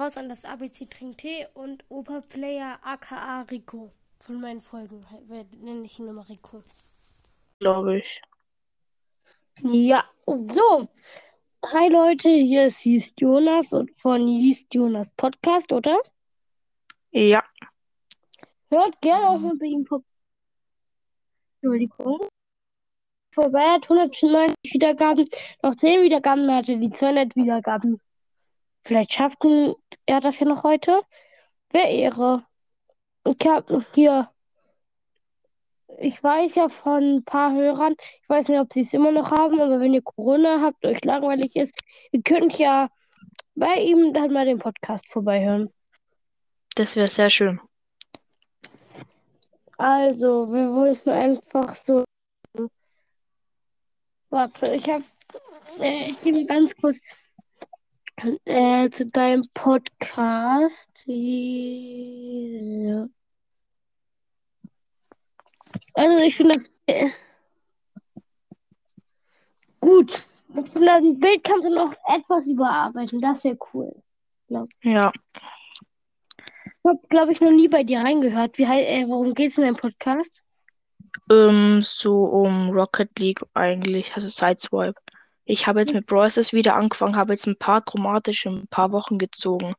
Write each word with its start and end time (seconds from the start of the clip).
raus 0.00 0.16
an 0.16 0.30
das 0.30 0.44
ABC 0.46 0.86
Trinktee 0.86 1.46
und 1.52 1.84
Oberplayer 1.90 2.78
aka 2.82 3.42
Rico. 3.42 3.92
Von 4.18 4.40
meinen 4.40 4.62
Folgen 4.62 5.04
nenne 5.62 5.84
ich 5.84 5.98
ihn 5.98 6.08
immer 6.08 6.26
Rico. 6.28 6.62
Glaube 7.58 7.98
ich. 7.98 8.22
Ja, 9.62 10.04
so. 10.26 10.88
Hi 11.66 11.88
Leute, 11.90 12.30
hier 12.30 12.66
ist 12.66 12.80
Hieß 12.80 13.14
Jonas 13.18 13.74
und 13.74 13.90
von 13.98 14.26
Hieß 14.26 14.68
Jonas 14.72 15.10
Podcast, 15.12 15.70
oder? 15.70 15.98
Ja. 17.10 17.44
Hört 18.70 19.00
gerne 19.02 19.28
auch 19.28 19.38
mal 19.38 19.56
bei 19.56 19.66
ihm 19.66 19.84
vorbei. 19.84 20.06
Entschuldigung. 21.60 22.20
Vorbei 23.32 23.64
hat 23.72 23.82
190 23.90 24.54
Wiedergaben, 24.72 25.28
noch 25.62 25.74
10 25.74 26.02
Wiedergaben 26.02 26.50
hatte 26.50 26.78
die 26.78 26.90
200 26.90 27.36
Wiedergaben. 27.36 28.00
Vielleicht 28.84 29.12
schafft 29.12 29.44
er 30.06 30.20
das 30.20 30.40
ja 30.40 30.46
noch 30.46 30.64
heute. 30.64 31.00
Wäre 31.70 31.88
Ehre. 31.88 32.44
Ich 33.24 33.46
habe 33.46 33.84
hier, 33.94 34.30
ich 35.98 36.22
weiß 36.22 36.54
ja 36.56 36.68
von 36.68 37.16
ein 37.16 37.24
paar 37.24 37.52
Hörern, 37.52 37.94
ich 38.22 38.28
weiß 38.28 38.48
nicht, 38.48 38.58
ob 38.58 38.72
sie 38.72 38.80
es 38.80 38.94
immer 38.94 39.12
noch 39.12 39.30
haben, 39.30 39.60
aber 39.60 39.78
wenn 39.80 39.94
ihr 39.94 40.02
Corona 40.02 40.60
habt, 40.62 40.84
euch 40.84 41.04
langweilig 41.04 41.54
ist, 41.56 41.78
ihr 42.12 42.22
könnt 42.22 42.58
ja 42.58 42.88
bei 43.54 43.74
ihm 43.74 44.12
dann 44.14 44.32
mal 44.32 44.46
den 44.46 44.58
Podcast 44.58 45.08
vorbeihören. 45.08 45.70
Das 46.74 46.96
wäre 46.96 47.08
sehr 47.08 47.30
schön. 47.30 47.60
Also, 49.76 50.52
wir 50.52 50.72
wollten 50.72 51.10
einfach 51.10 51.74
so. 51.74 52.04
Warte, 54.30 54.74
ich 54.74 54.88
habe. 54.88 55.04
Äh, 55.78 56.10
ich 56.10 56.20
gebe 56.20 56.44
ganz 56.44 56.74
kurz 56.76 56.98
äh, 58.44 58.90
zu 58.90 59.06
deinem 59.06 59.44
Podcast. 59.54 60.88
Diese. 61.06 63.08
Also 65.94 66.18
ich 66.18 66.36
finde 66.36 66.54
das 66.54 66.70
äh, 66.86 67.10
gut. 69.80 70.22
Ich 70.48 70.70
finde, 70.70 70.86
das 70.86 71.20
Bild 71.20 71.44
kannst 71.44 71.68
du 71.68 71.74
noch 71.74 71.92
etwas 72.06 72.48
überarbeiten. 72.48 73.20
Das 73.20 73.44
wäre 73.44 73.58
cool. 73.72 73.94
Glaub. 74.48 74.68
Ja. 74.82 75.12
Ich 76.36 76.88
habe, 76.88 77.00
glaube 77.08 77.32
ich, 77.32 77.40
noch 77.40 77.50
nie 77.50 77.68
bei 77.68 77.84
dir 77.84 78.00
reingehört. 78.00 78.58
Wie, 78.58 78.64
äh, 78.64 79.06
worum 79.06 79.34
geht 79.34 79.50
es 79.50 79.58
in 79.58 79.64
deinem 79.64 79.76
Podcast? 79.76 80.42
Ähm, 81.30 81.80
so 81.82 82.24
um 82.24 82.70
Rocket 82.70 83.16
League 83.18 83.40
eigentlich, 83.54 84.14
also 84.14 84.28
Sideswipe. 84.28 85.00
Ich 85.44 85.66
habe 85.66 85.80
jetzt 85.80 85.92
mit 85.92 86.06
Brawl 86.06 86.28
wieder 86.28 86.76
angefangen, 86.76 87.16
habe 87.16 87.32
jetzt 87.32 87.46
ein 87.46 87.56
paar 87.56 87.82
chromatisch 87.82 88.46
in 88.46 88.60
ein 88.60 88.68
paar 88.68 88.92
Wochen 88.92 89.18
gezogen. 89.18 89.74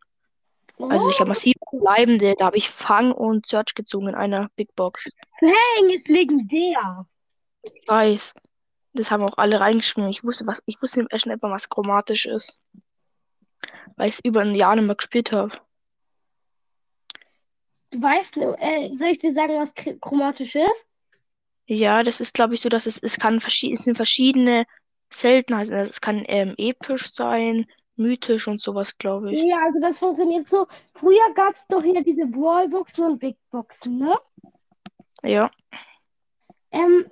Also 0.78 1.10
ich 1.10 1.20
habe 1.20 1.30
oh. 1.30 1.34
massiv 1.34 1.56
bleibende, 1.72 2.36
da 2.38 2.46
habe 2.46 2.58
ich 2.58 2.70
Fang 2.70 3.12
und 3.12 3.46
Search 3.46 3.76
gezogen 3.76 4.08
in 4.08 4.16
einer 4.16 4.50
Big 4.56 4.76
Box. 4.76 5.12
Fang 5.40 5.90
ist 5.94 6.08
legendär. 6.08 7.06
Ich 7.62 7.88
weiß. 7.88 8.34
Das 8.94 9.12
haben 9.12 9.24
auch 9.24 9.38
alle 9.38 9.60
reingeschrieben. 9.60 10.10
Ich 10.10 10.24
wusste, 10.24 10.46
was, 10.48 10.62
ich 10.66 10.82
wusste 10.82 11.06
echt 11.12 11.26
nicht 11.26 11.42
mal, 11.42 11.52
was 11.52 11.70
chromatisch 11.70 12.26
ist. 12.26 12.60
Weil 13.96 14.10
ich 14.10 14.16
es 14.16 14.26
über 14.26 14.42
ein 14.42 14.56
Jahr 14.56 14.76
nicht 14.76 14.86
mehr 14.86 14.96
gespielt 14.96 15.32
habe. 15.32 15.52
Du 17.92 18.02
weißt, 18.02 18.38
äh, 18.38 18.96
soll 18.98 19.10
ich 19.10 19.20
dir 19.20 19.34
sagen, 19.34 19.60
was 19.60 19.74
chromatisch 19.74 20.56
ist? 20.56 20.88
Ja, 21.68 22.04
das 22.04 22.20
ist, 22.20 22.34
glaube 22.34 22.56
ich, 22.56 22.62
so, 22.62 22.70
dass 22.70 22.86
es, 22.86 22.98
es 22.98 23.18
kann 23.18 23.38
es 23.38 23.84
sind 23.84 23.96
verschiedene 23.96 24.66
Seltenheiten. 25.12 25.74
Also 25.74 25.90
es 25.90 26.02
kann 26.02 26.24
ähm, 26.28 26.56
episch 26.58 27.14
sein, 27.14 27.66
mythisch 27.96 28.48
und 28.48 28.62
sowas, 28.62 28.98
glaube 28.98 29.34
ich. 29.34 29.42
Ja, 29.42 29.58
also 29.66 29.80
das 29.80 30.00
funktioniert 30.00 30.50
so. 30.50 30.68
Früher 30.94 31.34
gab 31.36 31.54
es 31.54 31.66
doch 31.68 31.84
hier 31.84 32.04
diese 32.04 32.24
Wallboxen 32.24 33.06
und 33.06 33.20
Big 33.20 33.38
Boxen, 33.52 34.00
ne? 34.00 34.18
Ja. 35.24 35.52
Ähm, 36.72 37.06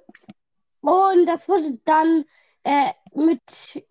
und 0.81 1.25
das 1.25 1.47
wurde 1.47 1.77
dann 1.85 2.25
äh, 2.63 2.91
mit 3.13 3.41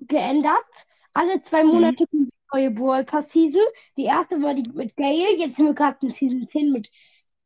geändert. 0.00 0.86
Alle 1.12 1.40
zwei 1.42 1.62
mhm. 1.62 1.68
Monate 1.70 2.04
mhm. 2.10 2.30
neue 2.52 2.70
Brawl 2.70 3.04
Pass 3.04 3.30
Season. 3.30 3.62
Die 3.96 4.04
erste 4.04 4.40
war 4.42 4.54
die 4.54 4.68
mit 4.72 4.96
Gale, 4.96 5.36
jetzt 5.36 5.56
sind 5.56 5.66
wir 5.66 5.74
gerade 5.74 5.98
in 6.02 6.10
Season 6.10 6.46
10 6.46 6.72
mit 6.72 6.90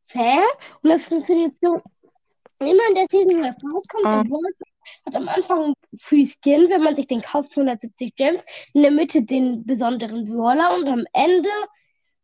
Fan. 0.07 0.45
Und 0.83 0.91
das 0.91 1.05
funktioniert 1.05 1.55
so. 1.61 1.81
Immer 2.59 2.89
in 2.89 2.95
der 2.95 3.07
Season, 3.11 3.37
wo 3.37 3.43
das 3.43 3.57
rauskommt, 3.57 4.05
ah. 4.05 4.23
Brawl 4.23 4.53
hat 5.07 5.15
am 5.15 5.29
Anfang 5.29 5.75
Free 5.99 6.27
Skin, 6.27 6.69
wenn 6.71 6.83
man 6.83 6.97
sich 6.97 7.07
den 7.07 7.23
kauft, 7.23 7.51
170 7.51 8.15
Gems. 8.17 8.45
In 8.75 8.83
der 8.83 8.91
Mitte 8.91 9.23
den 9.23 9.65
besonderen 9.65 10.27
Brawler 10.27 10.75
und 10.77 10.89
am 10.89 11.05
Ende 11.13 11.51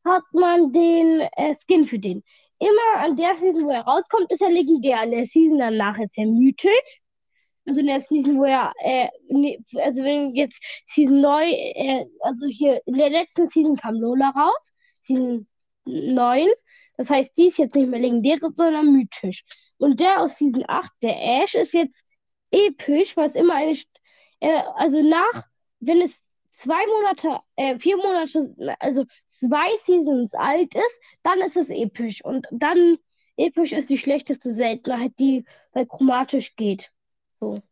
hat 0.04 0.24
man 0.32 0.72
den 0.72 1.20
äh, 1.36 1.54
Skin 1.54 1.86
für 1.86 1.98
den. 1.98 2.22
Immer 2.58 3.04
an 3.04 3.16
der 3.16 3.36
Season, 3.36 3.64
wo 3.64 3.70
er 3.70 3.82
rauskommt, 3.82 4.30
ist 4.30 4.42
er 4.42 4.50
legendär. 4.50 5.02
In 5.04 5.12
der 5.12 5.24
Season 5.24 5.58
danach 5.58 5.98
ist 5.98 6.16
er 6.18 6.26
mythisch. 6.26 7.00
Also 7.66 7.80
in 7.80 7.86
der 7.86 8.00
Season, 8.00 8.38
wo 8.38 8.44
er, 8.44 8.72
äh, 8.80 9.08
also 9.82 10.02
wenn 10.02 10.34
jetzt 10.34 10.58
Season 10.86 11.20
neu, 11.20 11.44
äh, 11.44 12.06
also 12.20 12.46
hier 12.46 12.80
in 12.86 12.94
der 12.94 13.10
letzten 13.10 13.46
Season 13.46 13.76
kam 13.76 13.94
Lola 13.94 14.30
raus, 14.30 14.72
Season 15.00 15.46
9. 15.84 16.46
Das 16.96 17.10
heißt, 17.10 17.36
die 17.36 17.46
ist 17.46 17.58
jetzt 17.58 17.74
nicht 17.74 17.88
mehr 17.88 18.00
legendär, 18.00 18.38
sondern 18.40 18.92
mythisch. 18.92 19.44
Und 19.76 20.00
der 20.00 20.20
aus 20.20 20.38
Season 20.38 20.64
8, 20.66 20.90
der 21.02 21.42
Ash, 21.42 21.54
ist 21.54 21.74
jetzt 21.74 22.04
episch, 22.50 23.16
weil 23.16 23.26
es 23.26 23.34
immer 23.34 23.54
eine, 23.54 23.76
äh, 24.40 24.62
also 24.76 25.02
nach, 25.02 25.44
wenn 25.80 26.00
es 26.00 26.22
zwei 26.50 26.86
Monate, 26.86 27.40
äh, 27.56 27.78
vier 27.78 27.96
Monate, 27.96 28.54
also 28.80 29.04
zwei 29.26 29.76
Seasons 29.78 30.34
alt 30.34 30.74
ist, 30.74 31.00
dann 31.22 31.40
ist 31.40 31.56
es 31.56 31.70
episch. 31.70 32.24
Und 32.24 32.46
dann 32.50 32.98
episch 33.36 33.72
ist 33.72 33.90
die 33.90 33.98
schlechteste 33.98 34.52
Seltenheit, 34.52 35.12
die 35.18 35.44
bei 35.72 35.84
chromatisch 35.84 36.56
geht. 36.56 36.90
So. 37.38 37.62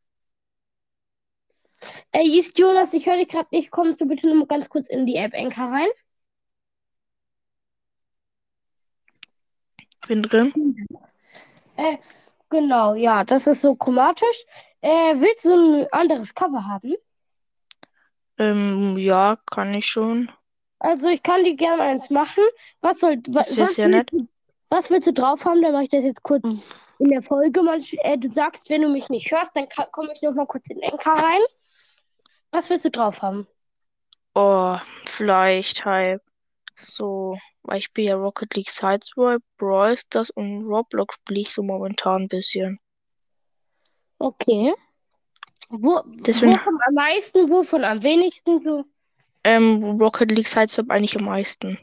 Ey, 2.12 2.28
äh, 2.28 2.38
ist 2.38 2.58
Jonas, 2.58 2.92
ich 2.94 3.06
höre 3.06 3.16
dich 3.16 3.28
gerade 3.28 3.48
nicht. 3.50 3.70
Kommst 3.70 4.00
du 4.00 4.06
bitte 4.06 4.26
nur 4.26 4.36
mal 4.36 4.46
ganz 4.46 4.68
kurz 4.68 4.88
in 4.88 5.06
die 5.06 5.16
App 5.16 5.34
Enka 5.34 5.68
rein? 5.68 5.88
Bin 10.06 10.22
drin. 10.22 10.86
Äh, 11.76 11.98
genau, 12.48 12.94
ja, 12.94 13.24
das 13.24 13.46
ist 13.46 13.62
so 13.62 13.74
chromatisch. 13.74 14.46
Äh, 14.80 15.14
willst 15.18 15.44
du 15.44 15.52
ein 15.52 15.86
anderes 15.92 16.34
Cover 16.34 16.66
haben? 16.66 16.94
Ähm, 18.38 18.96
ja, 18.98 19.38
kann 19.46 19.74
ich 19.74 19.86
schon. 19.86 20.30
Also 20.78 21.08
ich 21.08 21.22
kann 21.22 21.44
dir 21.44 21.56
gerne 21.56 21.82
eins 21.82 22.10
machen. 22.10 22.44
Was 22.80 23.00
soll 23.00 23.16
das 23.18 23.56
was, 23.56 23.76
ja 23.76 23.88
nett. 23.88 24.10
was 24.68 24.90
willst 24.90 25.08
du 25.08 25.12
drauf 25.12 25.44
haben? 25.44 25.62
Dann 25.62 25.72
mache 25.72 25.84
ich 25.84 25.88
das 25.88 26.04
jetzt 26.04 26.22
kurz 26.22 26.44
hm. 26.44 26.62
in 26.98 27.10
der 27.10 27.22
Folge. 27.22 27.62
Man, 27.62 27.82
äh, 28.02 28.18
du 28.18 28.30
sagst, 28.30 28.68
wenn 28.68 28.82
du 28.82 28.88
mich 28.88 29.08
nicht 29.08 29.30
hörst, 29.30 29.56
dann 29.56 29.68
komme 29.90 30.12
ich 30.12 30.22
noch 30.22 30.34
mal 30.34 30.46
kurz 30.46 30.68
in 30.68 30.78
den 30.78 30.90
Enker 30.90 31.12
rein. 31.12 31.40
Was 32.50 32.70
willst 32.70 32.84
du 32.84 32.90
drauf 32.90 33.22
haben? 33.22 33.46
Oh, 34.34 34.76
vielleicht 35.06 35.84
halt 35.86 36.20
so, 36.76 37.38
weil 37.62 37.78
ich 37.78 37.86
spiele 37.86 38.08
ja 38.08 38.16
Rocket 38.16 38.54
League 38.54 38.68
Sideswipe, 38.68 39.42
Brawl 39.56 39.96
Stars 39.96 40.28
und 40.30 40.66
Roblox 40.66 41.14
spiele 41.14 41.40
ich 41.40 41.52
so 41.52 41.62
momentan 41.62 42.22
ein 42.22 42.28
bisschen. 42.28 42.78
Okay. 44.18 44.74
Wo, 45.68 46.02
Deswegen, 46.06 46.52
wovon 46.52 46.78
am 46.86 46.94
meisten, 46.94 47.48
wovon 47.50 47.84
am 47.84 48.02
wenigsten 48.02 48.62
so? 48.62 48.84
Ähm, 49.44 49.98
Rocket 50.00 50.30
League 50.30 50.48
Sideswipe 50.48 50.92
eigentlich 50.92 51.16
am 51.16 51.24
meisten. 51.24 51.78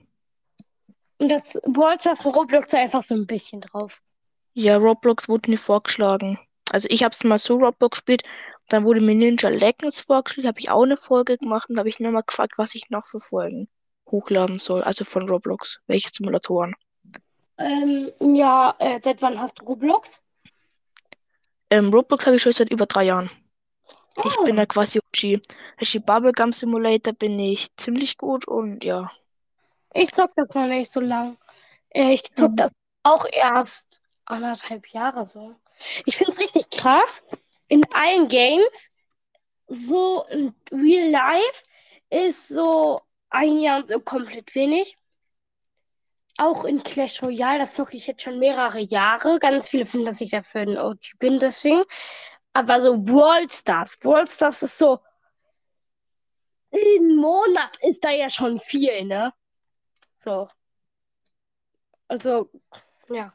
Und 1.18 1.30
das 1.30 1.60
Ballstars 1.66 2.22
von 2.22 2.34
Roblox 2.34 2.74
einfach 2.74 3.02
so 3.02 3.16
ein 3.16 3.28
bisschen 3.28 3.62
drauf. 3.62 4.02
Ja, 4.54 4.78
Roblox 4.78 5.28
wurde 5.30 5.52
mir 5.52 5.58
vorgeschlagen. 5.58 6.40
Also 6.70 6.88
ich 6.90 7.04
habe 7.04 7.14
es 7.14 7.24
mal 7.24 7.38
so 7.38 7.56
Roblox 7.56 7.98
gespielt, 7.98 8.24
dann 8.70 8.86
wurde 8.86 9.02
mir 9.02 9.16
Ninja 9.16 9.50
Legends 9.50 10.02
vorgeschlagen, 10.02 10.48
habe 10.48 10.60
ich 10.60 10.70
auch 10.70 10.84
eine 10.84 10.98
Folge 10.98 11.38
gemacht 11.38 11.70
und 11.70 11.76
da 11.76 11.80
habe 11.80 11.90
ich 11.90 12.00
nochmal 12.00 12.24
gefragt, 12.26 12.54
was 12.58 12.76
ich 12.76 12.90
noch 12.90 13.06
für 13.06 13.20
Folgen 13.20 13.68
hochladen 14.10 14.60
soll, 14.60 14.84
also 14.84 15.06
von 15.06 15.28
Roblox, 15.28 15.80
welche 15.88 16.10
Simulatoren. 16.14 16.74
Ähm, 17.58 18.12
ja, 18.20 18.76
äh, 18.80 19.00
seit 19.02 19.22
wann 19.22 19.40
hast 19.40 19.60
du 19.60 19.66
Roblox? 19.66 20.22
Ähm, 21.74 21.92
Roblox 21.92 22.28
habe 22.28 22.36
ich 22.36 22.44
schon 22.44 22.52
seit 22.52 22.70
über 22.70 22.86
drei 22.86 23.06
Jahren. 23.06 23.32
Oh. 24.16 24.22
Ich 24.28 24.38
bin 24.46 24.58
da 24.58 24.68
quasi 24.68 25.00
OG. 25.00 25.42
Also 25.78 26.00
Bubblegum 26.02 26.54
Simulator 26.54 27.16
bin 27.16 27.40
ich 27.40 27.76
ziemlich 27.78 28.16
gut 28.20 28.48
und 28.48 28.84
ja. 28.84 29.12
Ich 29.96 30.12
zock 30.12 30.30
das 30.36 30.54
noch 30.54 30.68
nicht 30.68 30.92
so 30.92 31.00
lang. 31.00 31.36
Äh, 31.90 32.14
ich 32.14 32.32
zock 32.36 32.52
mhm. 32.52 32.56
das 32.58 32.72
auch 33.02 33.26
erst 33.26 34.04
anderthalb 34.26 34.88
Jahre 34.90 35.26
so. 35.26 35.56
Ich 36.06 36.16
finde 36.16 36.34
es 36.34 36.40
richtig 36.40 36.70
krass. 36.70 37.24
In 37.70 37.84
allen 37.92 38.28
Games, 38.28 38.92
so 39.66 40.26
in 40.30 40.54
Real 40.72 41.10
Life, 41.10 41.64
ist 42.12 42.50
so 42.50 43.02
ein 43.32 43.60
Jahr 43.60 43.84
so 43.88 44.00
komplett 44.00 44.54
wenig. 44.54 44.96
Auch 46.38 46.66
in 46.66 46.84
Clash 46.84 47.22
Royale, 47.22 47.60
das 47.60 47.74
zocke 47.76 47.96
ich 47.96 48.08
jetzt 48.08 48.24
schon 48.24 48.40
mehrere 48.40 48.80
Jahre. 48.80 49.40
Ganz 49.40 49.70
viele 49.70 49.86
finden, 49.86 50.08
dass 50.08 50.22
ich 50.22 50.32
dafür 50.32 50.62
ein 50.62 50.78
OG 50.78 51.18
bin, 51.20 51.40
deswegen. 51.40 51.84
Aber 52.54 52.82
so 52.82 52.98
Brawl 52.98 53.50
Stars. 53.50 53.98
Brawl 53.98 54.28
Stars 54.28 54.64
ist 54.64 54.78
so. 54.78 55.00
Ein 56.72 57.16
Monat 57.16 57.78
ist 57.84 58.04
da 58.04 58.10
ja 58.12 58.30
schon 58.30 58.60
viel, 58.60 59.06
ne? 59.06 59.34
So. 60.18 60.50
Also, 62.08 62.50
ja. 63.10 63.34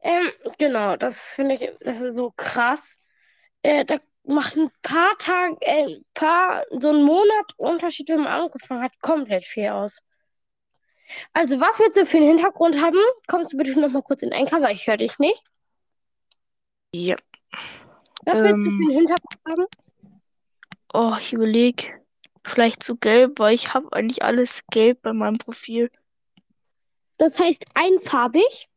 Ähm, 0.00 0.30
genau, 0.58 0.96
das 0.96 1.34
finde 1.34 1.54
ich, 1.56 1.72
das 1.80 2.00
ist 2.00 2.16
so 2.16 2.32
krass. 2.36 2.98
Äh, 3.62 3.84
da 3.84 3.98
macht 4.24 4.56
ein 4.56 4.70
paar 4.82 5.16
Tage, 5.18 5.56
äh, 5.62 5.84
ein 5.96 6.04
paar, 6.14 6.64
so 6.78 6.90
ein 6.90 7.02
Monat 7.02 7.52
Unterschied, 7.56 8.08
wenn 8.08 8.22
man 8.22 8.42
angefangen 8.42 8.82
hat, 8.82 8.92
komplett 9.00 9.44
viel 9.44 9.68
aus. 9.68 9.98
Also, 11.32 11.60
was 11.60 11.78
willst 11.78 11.96
du 11.96 12.06
für 12.06 12.16
einen 12.18 12.26
Hintergrund 12.28 12.80
haben? 12.82 12.98
Kommst 13.28 13.52
du 13.52 13.56
bitte 13.56 13.78
noch 13.80 13.90
mal 13.90 14.02
kurz 14.02 14.22
in 14.22 14.30
den 14.30 14.46
Cover? 14.46 14.70
Ich 14.70 14.86
höre 14.86 14.96
dich 14.96 15.18
nicht. 15.18 15.42
Ja. 16.92 17.16
Was 18.26 18.42
willst 18.42 18.66
du 18.66 18.70
für 18.72 18.82
Ähm, 18.82 18.90
einen 18.90 18.92
Hintergrund 18.98 19.40
haben? 19.48 19.66
oh, 20.92 21.14
ich 21.20 21.32
überlege. 21.32 22.00
Vielleicht 22.44 22.82
so 22.82 22.96
gelb, 22.96 23.38
weil 23.38 23.54
ich 23.54 23.72
habe 23.74 23.92
eigentlich 23.92 24.22
alles 24.24 24.62
gelb 24.70 25.02
bei 25.02 25.12
meinem 25.12 25.38
Profil. 25.38 25.90
Das 27.18 27.38
heißt 27.38 27.66
einfarbig. 27.74 28.68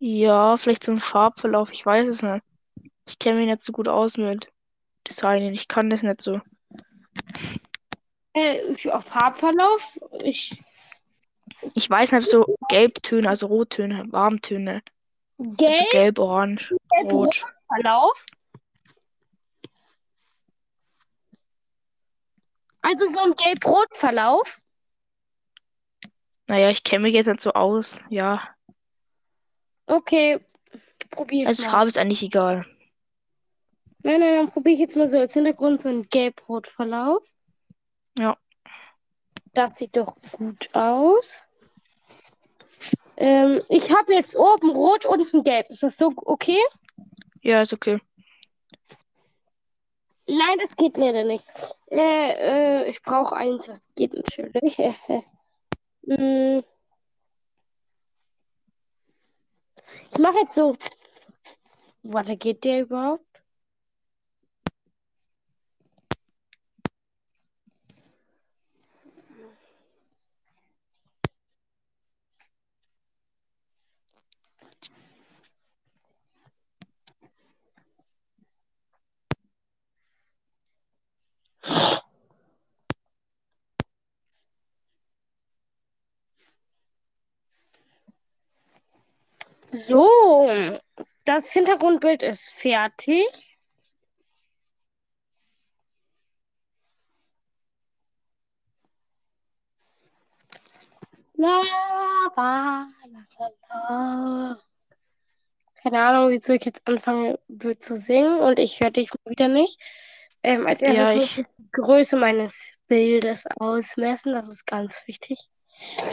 Ja, 0.00 0.56
vielleicht 0.56 0.82
so 0.84 0.90
ein 0.92 0.98
Farbverlauf, 1.00 1.70
ich 1.72 1.84
weiß 1.86 2.08
es 2.08 2.22
nicht. 2.22 2.44
Ich 3.06 3.18
kenne 3.18 3.38
mich 3.40 3.46
nicht 3.48 3.62
so 3.62 3.72
gut 3.72 3.88
aus 3.88 4.16
mit 4.18 4.52
Designen. 5.08 5.54
Ich 5.54 5.68
kann 5.68 5.90
das 5.90 6.02
nicht 6.02 6.22
so. 6.22 6.40
Äh, 8.34 8.74
für 8.76 9.00
Farbverlauf. 9.02 9.98
Ich, 10.22 10.52
Ich 11.74 11.88
weiß 11.88 12.12
nicht, 12.12 12.28
so 12.28 12.56
Gelbtöne, 12.68 13.28
also 13.28 13.46
Rottöne, 13.46 14.04
Warmtöne. 14.10 14.82
Also 15.38 15.52
gelb, 15.52 15.90
gelb, 15.90 16.18
orange, 16.18 16.74
gelb, 16.90 17.12
rot. 17.12 17.44
Verlauf. 17.72 18.26
Also 22.80 23.06
so 23.06 23.20
ein 23.20 23.34
gelb-rot-Verlauf. 23.34 24.60
Naja, 26.46 26.70
ich 26.70 26.84
kenne 26.84 27.02
mich 27.02 27.14
jetzt 27.14 27.26
nicht 27.26 27.42
so 27.42 27.52
aus. 27.52 28.00
Ja, 28.08 28.54
Okay, 29.88 30.38
probier 31.10 31.42
ich 31.42 31.48
als 31.48 31.58
mal. 31.60 31.70
Farbe 31.70 31.88
ist 31.88 31.96
eigentlich 31.96 32.22
egal. 32.22 32.66
Nein, 34.02 34.20
nein, 34.20 34.36
dann 34.36 34.50
probiere 34.50 34.74
ich 34.74 34.80
jetzt 34.80 34.96
mal 34.96 35.08
so 35.08 35.18
als 35.18 35.32
Hintergrund 35.32 35.82
so 35.82 35.88
einen 35.88 36.08
gelb-rot-Verlauf. 36.08 37.22
Ja. 38.16 38.36
Das 39.54 39.76
sieht 39.76 39.96
doch 39.96 40.14
gut 40.32 40.68
aus. 40.74 41.26
Ähm, 43.20 43.62
ich 43.68 43.90
habe 43.90 44.14
jetzt 44.14 44.36
oben 44.36 44.70
rot, 44.70 45.04
unten 45.04 45.42
gelb. 45.42 45.68
Ist 45.70 45.82
das 45.82 45.96
so 45.96 46.12
okay? 46.16 46.60
Ja, 47.42 47.62
ist 47.62 47.72
okay. 47.72 47.98
Nein, 50.28 50.58
das 50.60 50.76
geht 50.76 50.96
leider 50.96 51.24
nicht. 51.24 51.44
Äh, 51.90 52.84
äh, 52.84 52.88
ich 52.88 53.02
brauche 53.02 53.34
eins, 53.34 53.66
das 53.66 53.88
geht 53.94 54.14
natürlich. 54.14 54.78
Hm. 56.06 56.64
Ich 60.10 60.18
mache 60.18 60.38
jetzt 60.38 60.54
so. 60.54 60.74
Warte, 62.02 62.38
geht 62.38 62.64
der 62.64 62.80
überhaupt? 62.80 63.27
So, 89.86 90.08
das 91.24 91.52
Hintergrundbild 91.52 92.22
ist 92.22 92.50
fertig. 92.50 93.26
La, 101.34 101.62
la, 101.62 102.32
la, 102.36 102.86
la, 103.38 103.48
la. 103.70 104.56
Keine 105.82 106.00
Ahnung, 106.02 106.30
wieso 106.30 106.52
ich 106.54 106.64
jetzt 106.64 106.82
anfange 106.86 107.38
blöd 107.46 107.82
zu 107.82 107.96
singen 107.96 108.40
und 108.40 108.58
ich 108.58 108.80
höre 108.80 108.90
dich 108.90 109.10
wieder 109.24 109.46
nicht. 109.48 109.78
Ähm, 110.42 110.66
als 110.66 110.82
erstes 110.82 111.08
Ja, 111.08 111.14
muss 111.14 111.24
ich. 111.24 111.34
die 111.36 111.70
Größe 111.72 112.16
meines 112.16 112.74
Bildes 112.88 113.44
ausmessen. 113.58 114.32
Das 114.32 114.48
ist 114.48 114.66
ganz 114.66 115.02
wichtig. 115.06 115.48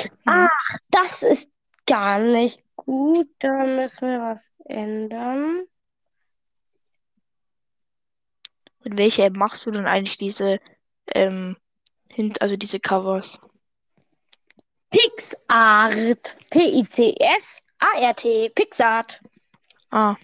Hm. 0.06 0.12
Ach, 0.25 0.77
das 0.91 1.23
ist 1.23 1.51
gar 1.86 2.20
nicht 2.20 2.64
gut. 2.76 3.30
Da 3.40 3.66
müssen 3.66 4.10
wir 4.10 4.20
was 4.22 4.52
ändern. 4.66 5.66
Mit 8.84 8.98
welcher 8.98 9.26
App 9.26 9.36
machst 9.36 9.66
du 9.66 9.72
denn 9.72 9.88
eigentlich 9.88 10.18
diese, 10.18 10.60
ähm, 11.14 11.58
also 12.40 12.56
diese 12.56 12.80
Covers? 12.80 13.40
PixArt. 14.92 16.38
P-I-C-S-A-R-T. 16.52 18.50
PixArt. 18.50 19.22
Ah, 19.90 20.16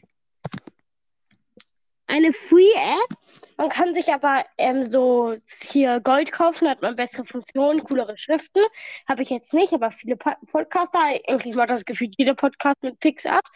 Eine 2.08 2.34
Free-App. 2.34 3.18
Man 3.62 3.70
kann 3.70 3.94
sich 3.94 4.12
aber 4.12 4.44
ähm, 4.58 4.82
so 4.82 5.36
hier 5.70 6.00
Gold 6.00 6.32
kaufen, 6.32 6.68
hat 6.68 6.82
man 6.82 6.96
bessere 6.96 7.26
Funktionen, 7.26 7.84
coolere 7.84 8.18
Schriften. 8.18 8.60
Habe 9.08 9.22
ich 9.22 9.30
jetzt 9.30 9.54
nicht, 9.54 9.72
aber 9.72 9.92
viele 9.92 10.16
po 10.18 10.32
Podcaster, 10.52 10.98
eigentlich 11.28 11.54
macht 11.54 11.70
das 11.70 11.86
Gefühl 11.86 12.10
jeder 12.18 12.34
Podcast 12.34 12.82
mit 12.82 13.00
PixArt. 13.00 13.48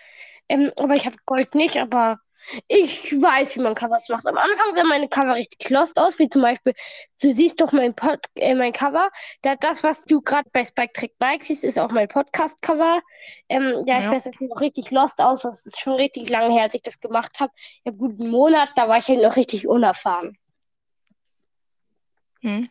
Ähm, 0.47 0.71
aber 0.77 0.93
ich 0.93 1.07
habe 1.07 1.17
Gold 1.25 1.55
nicht, 1.55 1.77
aber 1.77 2.19
ich 2.67 3.11
weiß, 3.13 3.55
wie 3.55 3.61
man 3.61 3.75
Covers 3.75 4.09
macht. 4.09 4.25
Am 4.27 4.37
Anfang 4.37 4.75
sah 4.75 4.83
meine 4.83 5.07
Cover 5.09 5.35
richtig 5.35 5.69
lost 5.69 5.97
aus, 5.97 6.19
wie 6.19 6.29
zum 6.29 6.41
Beispiel, 6.41 6.73
du 7.21 7.31
siehst 7.31 7.59
doch 7.61 7.71
mein, 7.71 7.95
Pod 7.95 8.19
äh, 8.35 8.53
mein 8.55 8.73
Cover. 8.73 9.09
Da, 9.41 9.55
das, 9.55 9.83
was 9.83 10.03
du 10.05 10.21
gerade 10.21 10.49
bei 10.51 10.63
Spike 10.63 10.93
Trick 10.93 11.17
Bike 11.19 11.43
siehst, 11.43 11.63
ist 11.63 11.79
auch 11.79 11.91
mein 11.91 12.07
Podcast-Cover. 12.07 13.01
Ähm, 13.49 13.83
ja, 13.87 13.99
ich 13.99 14.05
Ja. 14.05 14.11
weiß, 14.11 14.23
das 14.25 14.37
sieht 14.37 14.49
noch 14.49 14.61
richtig 14.61 14.91
lost 14.91 15.19
aus. 15.19 15.41
Das 15.41 15.65
ist 15.65 15.79
schon 15.79 15.93
richtig 15.93 16.29
lange 16.29 16.53
her, 16.53 16.63
als 16.63 16.73
ich 16.75 16.81
das 16.83 16.99
gemacht 16.99 17.39
habe. 17.39 17.51
Ja, 17.85 17.91
gut, 17.91 18.19
einen 18.19 18.31
Monat, 18.31 18.69
da 18.75 18.87
war 18.89 18.97
ich 18.97 19.07
halt 19.07 19.21
noch 19.21 19.35
richtig 19.35 19.67
unerfahren. 19.67 20.37
hm. 22.41 22.69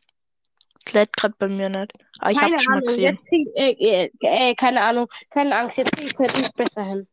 Das 0.84 0.94
lädt 0.94 1.12
gerade 1.16 1.34
bei 1.38 1.48
mir 1.48 1.68
nicht. 1.68 1.92
Aber 2.18 2.30
ich 2.30 2.38
Keine 2.38 2.54
hab's 2.54 2.62
schon 2.62 2.74
mal 2.74 2.82
gesehen. 2.82 3.02
jetzt 3.02 3.26
zieh, 3.28 3.50
äh, 3.54 3.72
äh, 4.04 4.10
äh, 4.20 4.54
keine 4.54 4.82
Ahnung, 4.82 5.08
keine 5.30 5.56
Angst, 5.56 5.78
jetzt 5.78 5.92
kriege 5.92 6.06
ich 6.08 6.12
es 6.14 6.18
natürlich 6.18 6.52
besser 6.54 6.84
hin. 6.84 7.08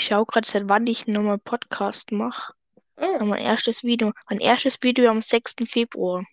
Ich 0.00 0.06
schaue 0.06 0.24
gerade, 0.24 0.48
seit 0.48 0.66
wann 0.66 0.86
ich 0.86 1.06
nochmal 1.06 1.36
Podcast 1.36 2.10
mache. 2.10 2.54
Oh, 2.96 3.18
Mein 3.22 3.42
erstes 3.42 3.82
Video. 3.82 4.12
Mein 4.30 4.40
erstes 4.40 4.78
Video 4.80 5.10
am 5.10 5.20
6. 5.20 5.56
Februar. 5.66 6.24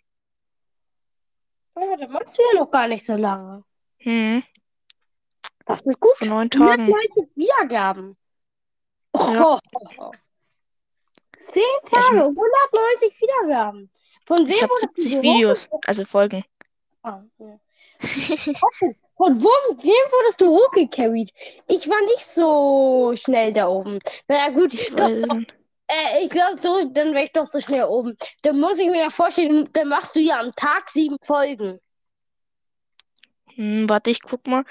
oh, 1.75 1.95
das 2.00 2.09
machst 2.09 2.38
du 2.38 2.43
ja 2.43 2.62
noch 2.62 2.71
gar 2.71 2.88
nicht 2.88 3.05
so 3.05 3.17
lange. 3.17 3.65
Hm. 3.97 4.41
Das 5.65 5.86
ist 5.86 6.00
gut. 6.00 6.15
Vor 6.17 6.27
neun 6.29 6.50
Tagen. 6.50 6.83
190 6.83 7.36
Wiedergaben. 7.36 8.15
Ja. 9.13 9.59
Oh. 9.97 10.12
Zehn 11.36 11.63
Tage, 11.88 12.24
190 12.24 13.19
Wiedergaben. 13.19 13.91
Von 14.25 14.47
Ich 14.47 14.62
wem 14.62 14.69
wurdest 14.69 14.97
du 14.97 15.01
70 15.01 15.12
so 15.12 15.21
Videos, 15.21 15.69
also 15.86 16.05
Folgen. 16.05 16.45
Ah, 17.03 17.21
ja. 17.38 17.59
Von 19.17 19.41
wo, 19.43 19.50
wem 19.50 20.12
wurdest 20.12 20.41
du 20.41 20.47
hochgecarried? 20.47 21.31
Ich 21.67 21.88
war 21.89 22.00
nicht 22.05 22.25
so 22.25 23.13
schnell 23.15 23.51
da 23.53 23.67
oben. 23.67 24.00
Na 24.27 24.36
ja, 24.38 24.50
gut, 24.50 24.74
Ich 24.74 24.93
doch, 24.95 25.09
nicht. 25.09 25.53
äh, 25.88 26.24
ich 26.24 26.29
glaube 26.29 26.59
so, 26.62 26.83
dann 26.89 27.13
wäre 27.13 27.24
ich 27.25 27.31
doch 27.31 27.47
so 27.47 27.59
schnell 27.59 27.86
oben. 27.86 28.15
Dann 28.43 28.59
muss 28.59 28.77
ich 28.79 28.88
mir 28.88 29.00
ja 29.01 29.09
vorstellen, 29.09 29.69
dann 29.74 29.88
machst 29.88 30.15
du 30.15 30.19
ja 30.19 30.39
am 30.39 30.53
Tag 30.55 30.89
sieben 30.91 31.17
Folgen. 31.24 31.79
Hm, 33.55 33.89
warte, 33.89 34.09
ich 34.12 34.21
guck 34.21 34.45
mal. 34.47 34.63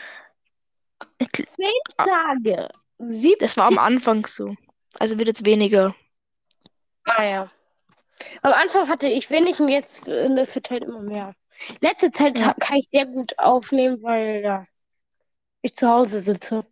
Zehn 1.43 1.73
Ah. 1.97 2.05
Tage. 2.05 2.69
70. 2.99 3.39
Das 3.39 3.57
war 3.57 3.67
am 3.67 3.79
Anfang 3.79 4.27
so. 4.27 4.55
Also 4.99 5.19
wird 5.19 5.29
jetzt 5.29 5.45
weniger. 5.45 5.95
Ah 7.05 7.25
ja. 7.25 7.51
Am 8.43 8.53
Anfang 8.53 8.89
hatte 8.89 9.09
ich 9.09 9.29
wenig 9.31 9.61
und 9.61 9.69
jetzt 9.69 10.09
äh, 10.09 10.35
das 10.35 10.55
wird 10.55 10.71
halt 10.71 10.85
immer 10.85 11.03
mehr. 11.03 11.35
Letzte 11.81 12.11
Zeit 12.13 12.39
Ja. 12.39 12.55
kann 12.55 12.79
ich 12.79 12.89
sehr 12.89 13.07
gut 13.07 13.39
aufnehmen, 13.39 14.03
weil 14.03 14.43
ja, 14.43 14.67
ich 15.63 15.75
zu 15.77 15.89
Hause 15.89 16.21
sitze. 16.21 16.67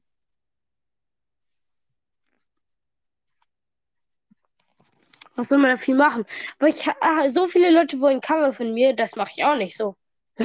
Was 5.37 5.49
soll 5.49 5.59
man 5.59 5.71
da 5.71 5.77
viel 5.77 5.97
machen? 5.97 6.25
Aber 6.59 6.69
ich 6.69 6.87
ah, 7.01 7.29
so 7.31 7.47
viele 7.47 7.71
Leute 7.71 8.01
wollen 8.01 8.21
Cover 8.21 8.53
von 8.53 8.73
mir, 8.73 8.95
das 8.95 9.17
mache 9.17 9.33
ich 9.37 9.45
auch 9.45 9.57
nicht 9.57 9.77
so. 9.77 9.97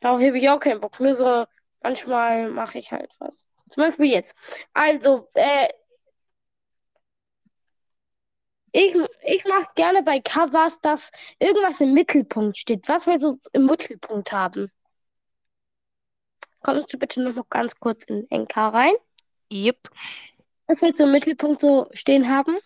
Darauf 0.00 0.22
habe 0.22 0.38
ich 0.38 0.48
auch 0.50 0.60
keinen 0.60 0.80
Bock. 0.80 1.00
Nur 1.00 1.14
so, 1.14 1.46
manchmal 1.82 2.50
mache 2.50 2.78
ich 2.78 2.92
halt 2.92 3.10
was. 3.18 3.46
Zum 3.70 3.82
Beispiel 3.84 4.06
jetzt. 4.06 4.36
Also, 4.74 5.28
äh, 5.34 5.68
ich, 8.74 8.96
ich 9.24 9.44
mache 9.44 9.60
es 9.60 9.74
gerne 9.74 10.02
bei 10.02 10.18
Covers, 10.20 10.80
dass 10.80 11.12
irgendwas 11.38 11.80
im 11.80 11.94
Mittelpunkt 11.94 12.58
steht. 12.58 12.88
Was 12.88 13.06
willst 13.06 13.24
du 13.24 13.38
im 13.52 13.66
Mittelpunkt 13.66 14.32
haben? 14.32 14.70
Kommst 16.60 16.92
du 16.92 16.98
bitte 16.98 17.22
noch 17.22 17.34
mal 17.36 17.44
ganz 17.48 17.78
kurz 17.78 18.04
in 18.06 18.26
NK 18.30 18.56
rein? 18.56 18.94
Yep. 19.52 19.90
Was 20.66 20.82
willst 20.82 20.98
du 20.98 21.04
im 21.04 21.12
Mittelpunkt 21.12 21.60
so 21.60 21.88
stehen 21.92 22.28
haben? 22.28 22.56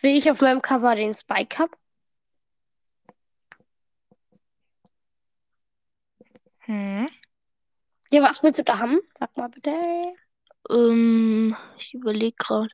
Wie 0.00 0.16
ich 0.16 0.30
auf 0.30 0.40
meinem 0.40 0.62
Cover 0.62 0.94
den 0.94 1.14
Spike 1.14 1.58
habe? 1.58 1.76
Hm. 6.60 7.10
Ja, 8.10 8.22
was 8.22 8.42
willst 8.42 8.58
du 8.58 8.64
da 8.64 8.78
haben? 8.78 9.00
Sag 9.18 9.36
mal 9.36 9.48
bitte. 9.48 9.82
Ähm, 10.70 11.54
ich 11.76 11.92
überlege 11.92 12.36
gerade. 12.38 12.70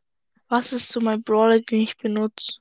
Was 0.48 0.72
ist 0.72 0.90
so 0.92 1.00
mein 1.00 1.24
Brawler, 1.24 1.60
den 1.60 1.80
ich 1.80 1.96
benutze? 1.96 2.60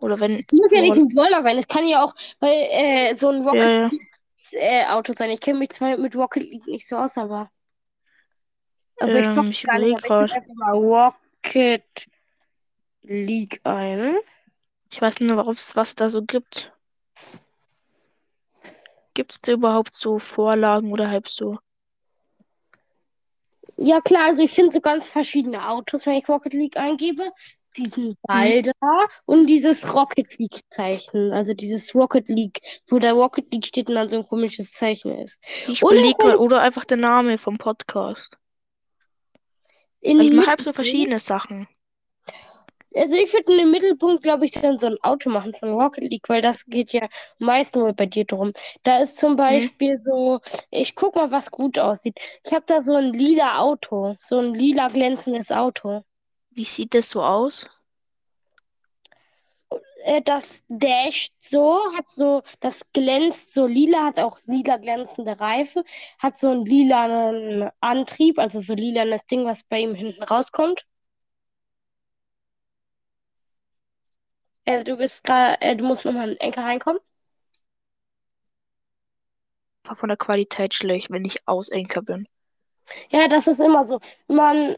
Oder 0.00 0.20
wenn. 0.20 0.36
Es 0.36 0.52
muss 0.52 0.72
ja 0.72 0.80
nicht 0.80 0.96
ein 0.96 1.08
Brawler 1.08 1.42
sein. 1.42 1.58
Es 1.58 1.66
kann 1.66 1.86
ja 1.86 2.04
auch 2.04 2.14
weil, 2.40 2.68
äh, 2.70 3.16
so 3.16 3.28
ein 3.28 3.42
Rocket 3.42 3.62
Ja, 3.62 3.88
ja. 3.88 3.90
Äh, 4.52 4.86
Auto 4.86 5.12
sein. 5.16 5.30
Ich 5.30 5.40
kenne 5.40 5.58
mich 5.58 5.70
zwar 5.70 5.96
mit 5.96 6.14
Rocket 6.14 6.42
League 6.44 6.66
nicht 6.66 6.86
so 6.86 6.96
aus, 6.96 7.18
aber. 7.18 7.50
Also 9.00 9.18
ich 9.18 9.26
Ähm, 9.26 9.50
ich 9.50 9.62
gar 9.62 9.78
nicht, 9.78 10.04
ich 10.04 10.10
einfach 10.10 10.54
mal 10.54 10.72
Rocket 10.74 12.06
League 13.02 13.60
ein. 13.64 14.16
Ich 14.90 15.00
weiß 15.00 15.20
nur, 15.20 15.46
was 15.46 15.76
was 15.76 15.94
da 15.94 16.08
so 16.08 16.22
gibt. 16.22 16.72
Gibt 19.14 19.32
es 19.32 19.40
da 19.40 19.52
überhaupt 19.52 19.94
so 19.94 20.18
Vorlagen 20.18 20.92
oder 20.92 21.08
halb 21.10 21.28
so? 21.28 21.58
Ja, 23.76 24.00
klar, 24.00 24.26
also 24.26 24.42
ich 24.42 24.52
finde 24.52 24.72
so 24.72 24.80
ganz 24.80 25.06
verschiedene 25.06 25.68
Autos, 25.68 26.04
wenn 26.06 26.14
ich 26.14 26.28
Rocket 26.28 26.52
League 26.52 26.76
eingebe. 26.76 27.30
Diesen 27.78 28.16
Ball 28.22 28.62
da 28.62 29.06
und 29.24 29.46
dieses 29.46 29.94
Rocket 29.94 30.38
League-Zeichen. 30.38 31.32
Also 31.32 31.54
dieses 31.54 31.94
Rocket 31.94 32.28
League, 32.28 32.60
wo 32.88 32.98
der 32.98 33.14
Rocket 33.14 33.52
League 33.52 33.66
steht 33.66 33.88
und 33.88 33.94
dann 33.94 34.08
so 34.08 34.18
ein 34.18 34.26
komisches 34.26 34.72
Zeichen 34.72 35.16
ist. 35.18 35.38
Ich 35.68 35.82
Oder 35.82 35.96
überlege 35.96 36.28
es- 36.28 36.38
oder 36.40 36.60
einfach 36.60 36.84
der 36.84 36.96
Name 36.96 37.38
vom 37.38 37.56
Podcast. 37.58 38.36
In 40.00 40.18
Weil 40.18 40.26
ich 40.26 40.32
mache 40.32 40.46
halb 40.48 40.60
so 40.60 40.72
verschiedene 40.72 41.20
Sachen. 41.20 41.68
Also 42.94 43.16
ich 43.16 43.32
würde 43.32 43.52
in 43.52 43.58
den 43.58 43.70
Mittelpunkt, 43.70 44.22
glaube 44.22 44.44
ich, 44.44 44.50
dann 44.52 44.78
so 44.78 44.86
ein 44.86 44.96
Auto 45.02 45.28
machen 45.30 45.52
von 45.54 45.70
Rocket 45.70 46.10
League, 46.10 46.28
weil 46.28 46.40
das 46.40 46.64
geht 46.64 46.92
ja 46.92 47.08
meist 47.38 47.76
nur 47.76 47.92
bei 47.92 48.06
dir 48.06 48.24
drum. 48.24 48.52
Da 48.82 48.98
ist 49.00 49.18
zum 49.18 49.36
Beispiel 49.36 49.98
so, 49.98 50.40
ich 50.70 50.94
guck 50.94 51.14
mal, 51.14 51.30
was 51.30 51.50
gut 51.50 51.78
aussieht. 51.78 52.18
Ich 52.44 52.52
habe 52.52 52.64
da 52.66 52.80
so 52.80 52.94
ein 52.94 53.12
lila 53.12 53.58
Auto, 53.58 54.16
so 54.22 54.38
ein 54.38 54.54
lila 54.54 54.88
glänzendes 54.88 55.52
Auto. 55.52 56.02
Wie 56.58 56.64
sieht 56.64 56.92
das 56.94 57.10
so 57.10 57.22
aus? 57.22 57.68
Äh, 60.02 60.22
das 60.22 60.64
dasht 60.68 61.32
so, 61.38 61.78
hat 61.96 62.08
so, 62.10 62.42
das 62.58 62.82
glänzt 62.92 63.54
so 63.54 63.68
lila, 63.68 64.06
hat 64.06 64.18
auch 64.18 64.40
lila 64.44 64.76
glänzende 64.78 65.38
Reifen, 65.38 65.84
hat 66.18 66.36
so 66.36 66.50
einen 66.50 66.66
lilanen 66.66 67.70
Antrieb, 67.78 68.40
also 68.40 68.58
so 68.58 68.74
lilanes 68.74 69.24
Ding, 69.26 69.44
was 69.44 69.62
bei 69.62 69.78
ihm 69.78 69.94
hinten 69.94 70.20
rauskommt. 70.24 70.84
Äh, 74.64 74.82
du 74.82 74.96
bist 74.96 75.22
gerade, 75.22 75.60
äh, 75.60 75.76
du 75.76 75.84
musst 75.84 76.04
nochmal 76.04 76.30
in 76.30 76.34
den 76.34 76.40
Enker 76.40 76.64
reinkommen. 76.64 77.00
War 79.84 79.94
von 79.94 80.08
der 80.08 80.18
Qualität 80.18 80.74
schlecht, 80.74 81.08
wenn 81.12 81.24
ich 81.24 81.46
aus 81.46 81.70
Anchor 81.70 82.02
bin. 82.02 82.26
Ja, 83.10 83.28
das 83.28 83.46
ist 83.46 83.60
immer 83.60 83.84
so. 83.84 84.00
Man 84.26 84.76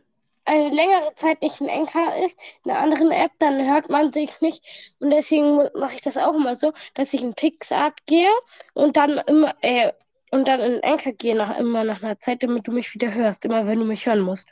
eine 0.50 0.70
längere 0.70 1.14
Zeit 1.14 1.42
nicht 1.42 1.60
in 1.60 1.68
Enka 1.68 2.10
ist, 2.24 2.36
in 2.64 2.72
einer 2.72 2.80
anderen 2.80 3.12
App, 3.12 3.30
dann 3.38 3.64
hört 3.70 3.88
man 3.88 4.12
sich 4.12 4.40
nicht. 4.40 4.64
Und 4.98 5.10
deswegen 5.10 5.56
mache 5.78 5.94
ich 5.94 6.02
das 6.02 6.16
auch 6.16 6.34
immer 6.34 6.56
so, 6.56 6.72
dass 6.94 7.14
ich 7.14 7.22
in 7.22 7.34
PixArt 7.34 8.04
gehe 8.06 8.30
und 8.74 8.96
dann 8.96 9.18
immer, 9.18 9.54
äh, 9.60 9.92
und 10.32 10.48
dann 10.48 10.60
in 10.60 10.82
Enka 10.82 11.12
gehe 11.12 11.36
nach, 11.36 11.56
immer 11.56 11.84
nach 11.84 12.02
einer 12.02 12.18
Zeit, 12.18 12.42
damit 12.42 12.66
du 12.66 12.72
mich 12.72 12.92
wieder 12.94 13.14
hörst, 13.14 13.44
immer 13.44 13.66
wenn 13.66 13.78
du 13.78 13.84
mich 13.84 14.06
hören 14.06 14.20
musst. 14.20 14.48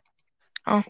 Ah. 0.65 0.85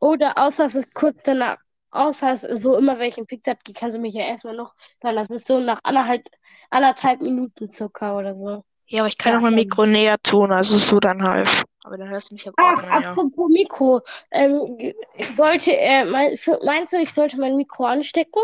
Oder 0.00 0.36
außer 0.38 0.64
es 0.64 0.74
ist 0.74 0.92
kurz 0.94 1.22
danach, 1.22 1.58
außer 1.90 2.30
es 2.32 2.44
ist 2.44 2.62
so 2.62 2.76
immer, 2.76 2.98
wenn 2.98 3.08
ich 3.08 3.18
in 3.18 3.26
PixArt 3.26 3.64
gehe, 3.64 3.74
kannst 3.74 3.96
du 3.96 4.00
mich 4.00 4.14
ja 4.14 4.24
erstmal 4.24 4.56
noch 4.56 4.74
hören. 5.02 5.16
Das 5.16 5.30
ist 5.30 5.46
so 5.46 5.60
nach 5.60 5.80
anderthalb, 5.84 6.22
anderthalb 6.70 7.22
Minuten 7.22 7.68
circa 7.68 8.16
oder 8.18 8.34
so. 8.34 8.64
Ja, 8.88 9.00
aber 9.00 9.08
ich 9.08 9.18
kann 9.18 9.32
Ja, 9.32 9.38
auch 9.38 9.42
mein 9.42 9.52
ähm. 9.52 9.60
Mikro 9.60 9.86
näher 9.86 10.18
tun, 10.22 10.52
also 10.52 10.78
so 10.78 11.00
dann 11.00 11.22
halt. 11.22 11.48
Aber 11.84 11.96
dann 11.96 12.08
hörst 12.08 12.30
du 12.30 12.34
mich 12.34 12.48
aber 12.48 12.56
auch 12.62 12.76
Ach, 12.76 12.82
näher. 12.82 13.00
apropos 13.00 13.50
Mikro. 13.50 14.00
Ähm, 14.30 14.94
ich 15.16 15.36
sollte, 15.36 15.76
äh, 15.76 16.04
mein, 16.04 16.36
für, 16.36 16.58
meinst 16.64 16.92
du, 16.92 16.98
ich 16.98 17.12
sollte 17.12 17.38
mein 17.38 17.56
Mikro 17.56 17.84
anstecken? 17.84 18.42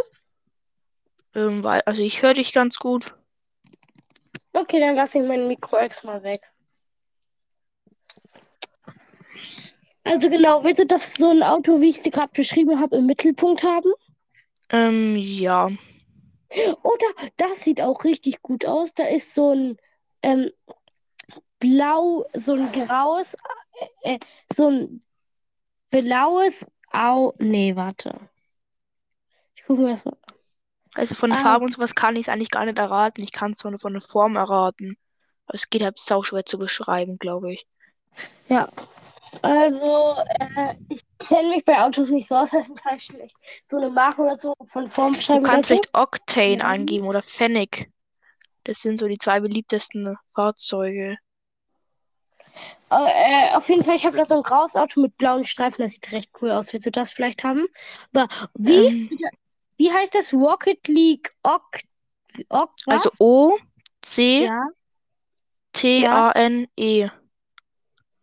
Ähm, 1.34 1.62
weil, 1.64 1.80
also 1.86 2.02
ich 2.02 2.22
höre 2.22 2.34
dich 2.34 2.52
ganz 2.52 2.78
gut. 2.78 3.14
Okay, 4.52 4.80
dann 4.80 4.96
lasse 4.96 5.18
ich 5.20 5.26
mein 5.26 5.48
Mikro 5.48 5.76
extra 5.78 6.22
weg. 6.22 6.42
Also 10.04 10.28
genau, 10.28 10.64
willst 10.64 10.80
du 10.80 10.86
das 10.86 11.14
so 11.14 11.30
ein 11.30 11.42
Auto, 11.42 11.80
wie 11.80 11.88
ich 11.88 11.96
es 11.96 12.02
dir 12.02 12.10
gerade 12.10 12.32
beschrieben 12.32 12.80
habe, 12.80 12.96
im 12.96 13.06
Mittelpunkt 13.06 13.62
haben? 13.62 13.92
Ähm, 14.70 15.16
ja. 15.16 15.70
Oder 16.82 17.06
das 17.36 17.62
sieht 17.64 17.80
auch 17.80 18.04
richtig 18.04 18.42
gut 18.42 18.66
aus. 18.66 18.94
Da 18.94 19.04
ist 19.04 19.34
so 19.34 19.52
ein 19.54 19.76
ähm, 20.22 20.50
blau, 21.58 22.26
so 22.34 22.54
ein 22.54 22.70
graues, 22.72 23.34
äh, 24.02 24.14
äh, 24.14 24.18
so 24.52 24.68
ein 24.68 25.00
blaues 25.90 26.66
Au. 26.92 27.32
Nee, 27.38 27.74
warte. 27.76 28.18
Ich 29.54 29.64
gucke 29.64 29.82
mir 29.82 29.92
das 29.92 30.04
mal. 30.04 30.16
Also 30.94 31.14
von 31.14 31.30
den 31.30 31.38
Ah, 31.38 31.42
Farben 31.42 31.64
es- 31.64 31.68
und 31.68 31.72
sowas 31.76 31.94
kann 31.94 32.16
ich 32.16 32.22
es 32.22 32.28
eigentlich 32.28 32.50
gar 32.50 32.66
nicht 32.66 32.78
erraten. 32.78 33.22
Ich 33.22 33.32
kann 33.32 33.52
es 33.52 33.64
nur 33.64 33.78
von 33.78 33.92
der 33.94 34.02
Form 34.02 34.36
erraten. 34.36 34.96
Aber 35.46 35.54
es 35.54 35.70
geht 35.70 35.82
halt 35.82 35.98
sauschwer 35.98 36.44
zu 36.44 36.58
beschreiben, 36.58 37.16
glaube 37.18 37.52
ich. 37.52 37.66
Ja. 38.48 38.68
Also, 39.40 40.16
äh, 40.38 40.74
ich 40.90 41.00
kenne 41.18 41.48
mich 41.48 41.64
bei 41.64 41.80
Autos 41.82 42.10
nicht 42.10 42.28
so 42.28 42.36
aus, 42.36 42.50
deswegen 42.50 42.74
kann 42.74 42.96
ich 42.96 43.04
schlecht 43.04 43.34
so 43.66 43.78
eine 43.78 43.88
Marke 43.88 44.20
oder 44.20 44.38
so 44.38 44.52
von 44.66 44.86
Form 44.88 45.12
Du 45.12 45.18
beschreiben. 45.18 45.42
kannst 45.44 45.70
Deswegen- 45.70 45.84
vielleicht 45.90 45.96
Octane 45.96 46.58
Ja. 46.58 46.64
angeben 46.64 47.06
oder 47.06 47.22
Fennec. 47.22 47.90
Das 48.64 48.80
sind 48.80 48.98
so 48.98 49.08
die 49.08 49.18
zwei 49.18 49.40
beliebtesten 49.40 50.16
Fahrzeuge. 50.34 51.18
Äh, 52.90 53.54
auf 53.54 53.68
jeden 53.68 53.84
Fall, 53.84 53.96
ich 53.96 54.04
habe 54.04 54.16
da 54.16 54.24
so 54.24 54.36
ein 54.36 54.42
graues 54.42 54.76
Auto 54.76 55.00
mit 55.00 55.16
blauen 55.16 55.44
Streifen, 55.44 55.82
das 55.82 55.92
sieht 55.92 56.12
recht 56.12 56.30
cool 56.40 56.50
aus. 56.50 56.72
Willst 56.72 56.86
du 56.86 56.90
das 56.90 57.10
vielleicht 57.12 57.42
haben? 57.44 57.66
Aber 58.12 58.28
wie, 58.54 58.86
Ähm, 58.88 59.10
wie 59.78 59.90
heißt 59.90 60.14
das 60.14 60.32
Rocket 60.34 60.86
League 60.88 61.34
Oct, 61.42 61.84
Oct 62.50 62.86
was? 62.86 63.06
also 63.06 63.10
O, 63.18 63.58
C, 64.02 64.44
ja. 64.44 64.68
T, 65.72 66.06
A, 66.06 66.32
N, 66.32 66.68
E. 66.76 67.08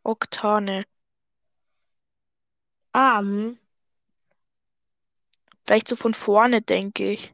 Oktane. 0.04 0.86
Arm. 2.94 3.58
Vielleicht 5.66 5.88
so 5.88 5.96
von 5.96 6.14
vorne, 6.14 6.62
denke 6.62 7.12
ich. 7.12 7.34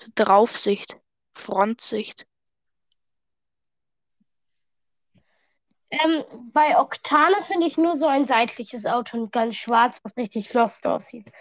So 0.00 0.08
Draufsicht, 0.14 0.96
Frontsicht. 1.38 2.26
Ähm, 5.90 6.24
bei 6.52 6.78
Oktane 6.78 7.36
finde 7.46 7.66
ich 7.66 7.78
nur 7.78 7.96
so 7.96 8.06
ein 8.06 8.26
seitliches 8.26 8.84
Auto 8.84 9.16
und 9.16 9.32
ganz 9.32 9.56
schwarz, 9.56 10.00
was 10.02 10.18
richtig 10.18 10.52
lost 10.52 10.86
aussieht. 10.86 11.32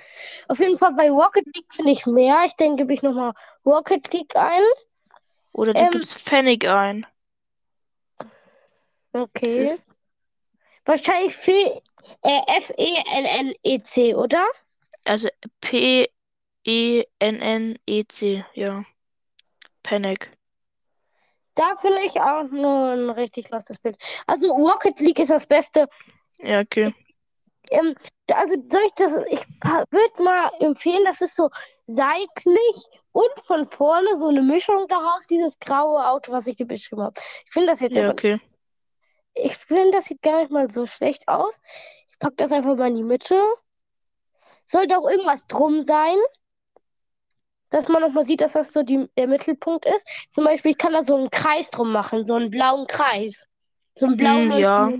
Auf 0.47 0.59
jeden 0.59 0.77
Fall 0.77 0.93
bei 0.93 1.09
Rocket 1.09 1.45
League 1.53 1.73
finde 1.73 1.91
ich 1.91 2.05
mehr. 2.05 2.43
Ich 2.45 2.53
denke, 2.53 2.83
gebe 2.83 2.93
ich 2.93 3.03
nochmal 3.03 3.33
Rocket 3.65 4.11
League 4.13 4.35
ein. 4.37 4.63
Oder 5.51 5.73
du 5.73 5.81
Ähm, 5.81 5.91
gibst 5.91 6.19
Fennec 6.19 6.65
ein. 6.65 7.05
Okay. 9.11 9.77
Wahrscheinlich 10.85 11.35
äh, 11.47 12.41
F-E-N-N-E-C, 12.47 14.15
oder? 14.15 14.45
Also 15.03 15.27
P, 15.59 16.09
E, 16.65 17.03
N, 17.19 17.41
N, 17.41 17.79
E, 17.85 18.05
C, 18.05 18.45
ja. 18.53 18.85
Panic. 19.87 20.31
Da 21.55 21.75
finde 21.77 22.01
ich 22.01 22.19
auch 22.19 22.43
nur 22.43 22.91
ein 22.91 23.09
richtig 23.09 23.49
lostes 23.49 23.79
Bild. 23.79 23.97
Also 24.27 24.51
Rocket 24.51 24.99
League 24.99 25.19
ist 25.19 25.31
das 25.31 25.47
Beste. 25.47 25.87
Ja, 26.39 26.59
okay. 26.59 26.93
Ähm, 27.71 27.95
also 28.31 28.55
soll 28.69 28.81
ich 28.85 28.93
das, 28.95 29.13
ich 29.31 29.41
würde 29.89 30.23
mal 30.23 30.51
empfehlen, 30.59 31.03
das 31.05 31.21
ist 31.21 31.35
so 31.35 31.49
seitlich 31.85 32.85
und 33.13 33.31
von 33.45 33.65
vorne 33.65 34.17
so 34.19 34.27
eine 34.27 34.41
Mischung 34.41 34.87
daraus, 34.89 35.25
dieses 35.25 35.57
graue 35.57 36.05
Auto, 36.05 36.31
was 36.33 36.47
ich 36.47 36.57
dir 36.57 36.67
beschrieben 36.67 37.01
habe. 37.01 37.19
Ich 37.45 37.51
finde 37.51 37.67
das 37.67 37.79
jetzt 37.79 37.95
Ja, 37.95 38.11
okay. 38.11 38.39
ich 39.33 39.55
finde, 39.55 39.91
das 39.91 40.05
sieht 40.05 40.21
gar 40.21 40.41
nicht 40.41 40.51
mal 40.51 40.69
so 40.69 40.85
schlecht 40.85 41.27
aus. 41.27 41.59
Ich 42.09 42.19
packe 42.19 42.35
das 42.35 42.51
einfach 42.51 42.75
mal 42.75 42.89
in 42.89 42.95
die 42.95 43.03
Mitte. 43.03 43.41
Sollte 44.65 44.97
auch 44.97 45.09
irgendwas 45.09 45.47
drum 45.47 45.85
sein, 45.85 46.17
dass 47.69 47.87
man 47.87 48.01
nochmal 48.01 48.23
sieht, 48.23 48.41
dass 48.41 48.53
das 48.53 48.73
so 48.73 48.83
die, 48.83 49.07
der 49.17 49.27
Mittelpunkt 49.27 49.85
ist. 49.85 50.07
Zum 50.29 50.45
Beispiel, 50.45 50.71
ich 50.71 50.77
kann 50.77 50.93
da 50.93 51.03
so 51.03 51.15
einen 51.15 51.29
Kreis 51.29 51.69
drum 51.69 51.91
machen, 51.91 52.25
so 52.25 52.35
einen 52.35 52.49
blauen 52.49 52.87
Kreis. 52.87 53.47
So 53.95 54.05
einen 54.05 54.17
blauen 54.17 54.51
Hm, 54.51 54.59
ja. 54.59 54.93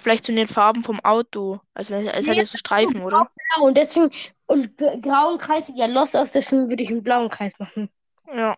Vielleicht 0.00 0.24
zu 0.24 0.32
den 0.32 0.46
Farben 0.46 0.84
vom 0.84 1.00
Auto. 1.00 1.60
Also 1.74 1.94
es 1.94 2.06
hat 2.06 2.26
Nee, 2.26 2.34
ja 2.34 2.44
so 2.44 2.56
Streifen, 2.56 3.02
oder? 3.02 3.28
Blau 3.56 3.66
und 3.66 3.76
deswegen, 3.76 4.10
und 4.46 4.76
grauen 5.02 5.38
Kreis 5.38 5.66
sieht 5.66 5.76
ja 5.76 5.86
lost 5.86 6.16
aus, 6.16 6.30
deswegen 6.30 6.68
würde 6.68 6.82
ich 6.82 6.90
einen 6.90 7.02
blauen 7.02 7.28
Kreis 7.28 7.58
machen. 7.58 7.90
Ja. 8.32 8.56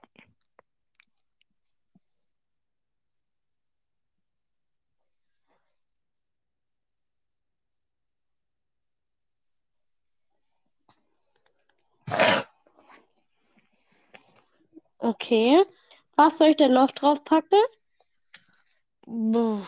Okay. 15.10 15.64
Was 16.16 16.38
soll 16.38 16.48
ich 16.48 16.56
denn 16.56 16.72
noch 16.72 16.92
draufpacken? 16.92 17.58
Puh. 19.02 19.62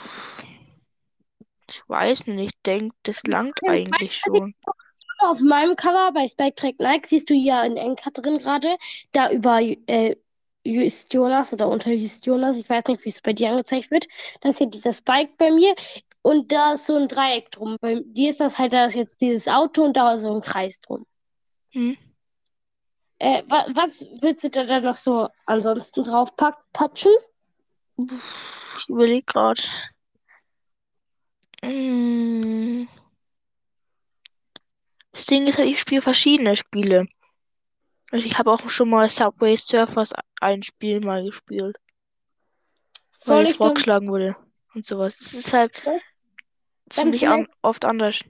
Ich 1.69 1.81
weiß 1.89 2.27
nicht. 2.29 2.55
Ich 2.55 2.63
denke, 2.63 2.95
das 3.03 3.23
langt 3.25 3.59
Ja, 3.63 3.73
eigentlich 3.73 4.17
schon. 4.17 4.55
Auf 5.19 5.41
meinem 5.41 5.75
Cover 5.77 6.13
bei 6.13 6.29
Spike 6.29 6.55
Track 6.55 6.79
Nike 6.79 7.07
siehst 7.07 7.31
du 7.31 7.35
ja 7.35 7.65
in 7.65 7.77
Enka 7.77 8.11
drin 8.11 8.39
gerade, 8.39 8.77
da 9.13 9.31
über 9.31 9.61
äh, 9.61 10.17
Just 10.65 11.15
Jonas 11.15 11.53
oder 11.53 11.69
unter 11.69 11.91
Just 11.93 12.27
Jonas, 12.27 12.57
ich 12.57 12.69
weiß 12.69 12.85
nicht, 12.87 13.05
wie 13.05 13.09
es 13.09 13.21
bei 13.21 13.33
dir 13.33 13.51
angezeigt 13.51 13.91
wird. 13.91 14.07
Da 14.41 14.51
ist 14.51 14.59
hier 14.59 14.67
dieser 14.69 14.93
Spike 14.93 15.33
bei 15.39 15.51
mir 15.51 15.75
und 16.23 16.53
da 16.53 16.75
ist 16.75 16.87
so 16.87 16.97
ein 16.97 17.09
Dreieck 17.09 17.51
drum. 17.51 17.77
Bei 17.81 18.01
dir 18.05 18.31
ist 18.31 18.41
das 18.41 18.59
halt, 18.59 18.73
da 18.73 18.87
ist 18.87 18.95
jetzt 18.95 19.21
dieses 19.21 19.49
Auto 19.49 19.85
und 19.85 19.97
da 19.97 20.15
ist 20.15 20.23
so 20.23 20.35
ein 20.35 20.41
Kreis 20.41 20.81
drum. 20.81 21.07
Hm? 21.71 21.97
Äh, 23.23 23.45
wa 23.47 23.65
was 23.73 24.05
willst 24.21 24.43
du 24.43 24.51
da 24.51 24.65
dann 24.65 24.83
noch 24.83 24.97
so 24.97 25.29
ansonsten 25.47 26.03
drauf 26.03 26.35
patschen? 26.37 27.13
Ich 27.97 28.89
überlege 28.89 29.25
gerade. 29.25 29.63
Hm. 31.63 32.89
Das 35.13 35.27
Ding 35.27 35.47
ist 35.47 35.57
halt, 35.57 35.69
ich 35.69 35.79
spiele 35.79 36.03
verschiedene 36.03 36.57
Spiele. 36.57 37.07
Also 38.11 38.27
ich 38.27 38.37
habe 38.39 38.51
auch 38.51 38.69
schon 38.69 38.91
mal 38.91 39.09
Subway 39.09 39.55
Surfers 39.55 40.13
ein 40.41 40.65
Spiel 40.65 40.99
mal 40.99 41.23
gespielt, 41.23 41.77
Soll 43.19 43.37
weil 43.37 43.45
es 43.45 43.51
ich 43.51 43.59
dann, 43.59 43.69
vorgeschlagen 43.69 44.09
wurde 44.09 44.35
und 44.75 44.85
sowas. 44.85 45.17
Das 45.19 45.33
ist 45.33 45.53
halt 45.53 45.81
dann 45.87 46.01
ziemlich 46.91 47.29
an 47.29 47.47
oft 47.63 47.85
anders. 47.85 48.25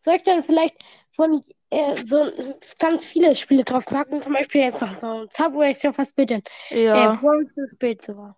soll 0.00 0.16
ich 0.16 0.24
dann 0.24 0.42
vielleicht 0.42 0.74
von 1.12 1.44
äh, 1.70 2.04
so 2.04 2.30
ganz 2.78 3.04
viele 3.06 3.34
Spiele 3.36 3.64
drauf 3.64 3.84
packen? 3.86 4.22
Zum 4.22 4.32
Beispiel 4.32 4.62
jetzt 4.62 4.80
noch 4.80 4.98
so 4.98 5.22
ein 5.22 5.28
Subway 5.30 5.72
Surfers 5.74 6.12
Bild, 6.12 6.32
äh, 6.32 6.42
Ja, 6.70 7.20
Bronzes 7.20 7.76
Bild 7.76 8.02
so. 8.02 8.34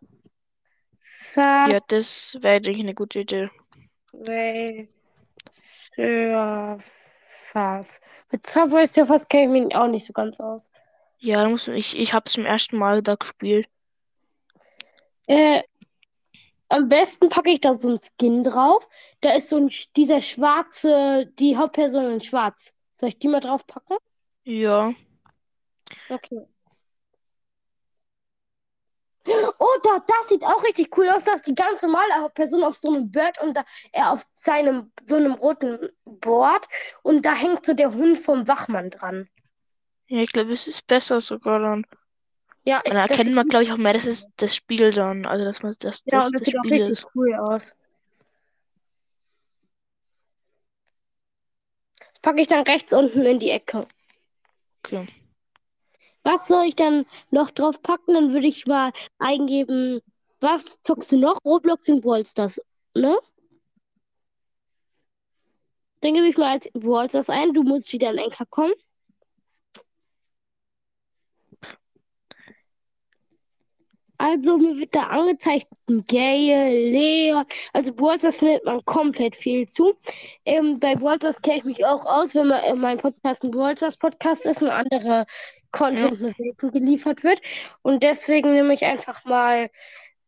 ja, 1.64 1.80
das 1.88 2.36
wäre, 2.40 2.60
denke 2.60 2.78
ich, 2.78 2.84
eine 2.84 2.94
gute 2.94 3.20
Idee. 3.20 3.50
Subway 4.12 4.88
Surfers. 5.50 6.84
Mit 8.30 8.46
Subway 8.46 8.86
Surfers 8.86 9.26
kenne 9.28 9.44
ich 9.58 9.64
mich 9.64 9.74
auch 9.76 9.88
nicht 9.88 10.06
so 10.06 10.12
ganz 10.12 10.40
aus. 10.40 10.70
Ja, 11.18 11.48
muss 11.48 11.68
ich, 11.68 11.96
ich 11.98 12.12
habe 12.12 12.24
es 12.26 12.32
zum 12.32 12.44
ersten 12.44 12.76
Mal 12.76 13.02
da 13.02 13.14
gespielt. 13.14 13.68
Äh, 15.26 15.62
am 16.68 16.88
besten 16.88 17.28
packe 17.28 17.50
ich 17.50 17.60
da 17.60 17.74
so 17.74 17.90
ein 17.90 18.00
Skin 18.00 18.44
drauf. 18.44 18.88
Da 19.20 19.34
ist 19.34 19.48
so 19.50 19.56
ein, 19.58 19.70
dieser 19.96 20.20
schwarze, 20.20 21.26
die 21.38 21.56
Hauptperson 21.56 22.12
in 22.14 22.20
schwarz. 22.20 22.74
Soll 23.02 23.10
ich 23.10 23.18
die 23.18 23.28
mal 23.28 23.40
drauf 23.40 23.66
packen? 23.66 23.96
Ja, 24.44 24.94
Okay. 26.10 26.46
Oh, 29.58 29.78
da, 29.84 30.00
das 30.06 30.28
sieht 30.28 30.44
auch 30.44 30.62
richtig 30.64 30.96
cool 30.96 31.08
aus. 31.08 31.24
Das 31.24 31.36
ist 31.36 31.46
die 31.46 31.54
ganz 31.54 31.82
normale 31.82 32.28
Person 32.30 32.64
auf 32.64 32.76
so 32.76 32.88
einem 32.92 33.10
Bird 33.10 33.40
und 33.40 33.54
da, 33.56 33.64
er 33.92 34.12
auf 34.12 34.26
seinem, 34.34 34.92
so 35.06 35.16
einem 35.16 35.32
roten 35.34 35.90
Board. 36.04 36.66
Und 37.02 37.24
da 37.24 37.34
hängt 37.34 37.64
so 37.66 37.74
der 37.74 37.92
Hund 37.94 38.18
vom 38.18 38.46
Wachmann 38.48 38.90
dran. 38.90 39.28
ja, 40.08 40.22
ich 40.22 40.32
glaube, 40.32 40.52
es 40.52 40.66
ist 40.68 40.86
besser 40.86 41.20
sogar 41.20 41.58
dann. 41.58 41.84
Ja, 42.64 42.80
ich, 42.84 42.90
Und 42.90 42.96
dann 42.96 43.02
das 43.06 43.26
erkennt 43.26 43.34
man, 43.34 43.48
glaube 43.48 43.64
ich, 43.64 43.72
auch 43.72 43.76
mehr, 43.78 43.94
dass 43.94 44.06
es 44.06 44.28
das 44.36 44.54
Spiel 44.56 44.92
dann, 44.92 45.26
also 45.26 45.44
dass 45.44 45.62
man 45.62 45.74
dass 45.80 46.04
Ja, 46.04 46.24
das 46.24 46.26
und 46.26 46.32
das 46.34 46.42
das 46.42 46.44
sieht 46.44 46.58
auch 46.58 46.70
richtig 46.70 47.00
ist. 47.00 47.06
cool 47.14 47.34
aus. 47.34 47.74
Packe 52.22 52.40
ich 52.40 52.48
dann 52.48 52.64
rechts 52.64 52.92
unten 52.92 53.26
in 53.26 53.38
die 53.38 53.50
Ecke. 53.50 53.86
Okay. 54.84 55.06
Was 56.22 56.46
soll 56.46 56.64
ich 56.66 56.76
dann 56.76 57.04
noch 57.30 57.50
drauf 57.50 57.82
packen? 57.82 58.14
Dann 58.14 58.32
würde 58.32 58.46
ich 58.46 58.66
mal 58.66 58.92
eingeben, 59.18 60.00
was 60.40 60.80
zockst 60.82 61.12
du 61.12 61.18
noch? 61.18 61.38
Roblox 61.44 61.88
und 61.88 62.00
Brawl 62.00 62.24
Stars, 62.24 62.60
ne? 62.94 63.18
Dann 66.00 66.14
gebe 66.14 66.26
ich 66.28 66.36
mal 66.36 66.52
als 66.52 66.68
Brawl 66.72 67.08
Stars 67.08 67.30
ein. 67.30 67.52
Du 67.52 67.62
musst 67.62 67.92
wieder 67.92 68.10
in 68.10 68.18
Enker 68.18 68.46
kommen. 68.46 68.72
Also 74.22 74.56
mir 74.56 74.78
wird 74.78 74.94
da 74.94 75.08
angezeigt, 75.08 75.66
Gaye, 75.88 76.90
Leon. 76.92 77.44
Also 77.72 77.92
Brawl 77.92 78.20
Stars 78.20 78.36
findet 78.36 78.64
man 78.64 78.84
komplett 78.84 79.34
viel 79.34 79.68
zu. 79.68 79.94
Ähm, 80.44 80.78
bei 80.78 80.94
Brawl 80.94 81.16
Stars 81.16 81.42
kenne 81.42 81.58
ich 81.58 81.64
mich 81.64 81.84
auch 81.84 82.06
aus, 82.06 82.36
wenn 82.36 82.46
man, 82.46 82.62
äh, 82.62 82.74
mein 82.76 82.98
Podcast 82.98 83.42
ein 83.42 83.50
Brawl 83.50 83.76
Stars 83.76 83.96
Podcast 83.96 84.46
ist 84.46 84.62
und 84.62 84.70
andere 84.70 85.26
Content 85.72 86.20
nur 86.20 86.30
selten 86.30 86.70
geliefert 86.70 87.24
wird. 87.24 87.42
Und 87.82 88.04
deswegen 88.04 88.52
nehme 88.52 88.72
ich 88.74 88.84
einfach 88.84 89.24
mal 89.24 89.70